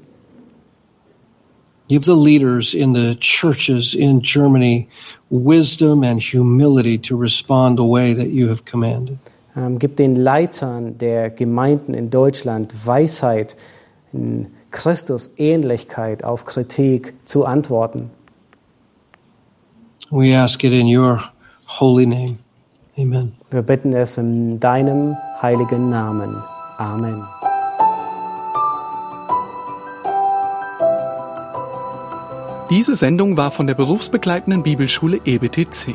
Give 1.89 2.05
the 2.05 2.14
leaders 2.14 2.74
in 2.74 2.93
the 2.93 3.16
churches 3.16 3.95
in 3.95 4.20
Germany 4.20 4.89
wisdom 5.31 6.05
and 6.05 6.20
humility 6.20 6.99
to 6.99 7.16
respond 7.16 7.78
the 7.78 7.85
way 7.85 8.12
that 8.12 8.28
you 8.28 8.49
have 8.49 8.64
commanded. 8.64 9.18
Ähm, 9.57 9.78
gib 9.78 9.96
den 9.96 10.16
Leitern 10.16 10.98
der 10.98 11.30
Gemeinden 11.30 11.94
in 11.94 12.11
Deutschland 12.11 12.86
Weisheit, 12.86 13.57
in 14.12 14.46
Christus 14.70 15.34
Ähnlichkeit 15.38 16.24
auf 16.24 16.44
Kritik 16.44 17.14
zu 17.24 17.44
antworten. 17.44 18.11
We 20.11 20.36
ask 20.36 20.62
it 20.64 20.72
in 20.72 20.86
your 20.86 21.20
holy 21.80 22.07
name. 22.07 22.38
Amen. 22.98 23.32
Wir 23.51 23.62
bitten 23.62 23.92
es 23.92 24.18
in 24.18 24.61
deinem 24.61 25.16
heiligen 25.40 25.90
Namen. 25.90 26.36
Amen. 26.78 27.22
Diese 32.70 32.94
Sendung 32.94 33.36
war 33.36 33.51
von 33.51 33.66
der 33.66 33.74
berufsbegleitenden 33.74 34.62
Bibelschule 34.62 35.20
EBTC. 35.24 35.94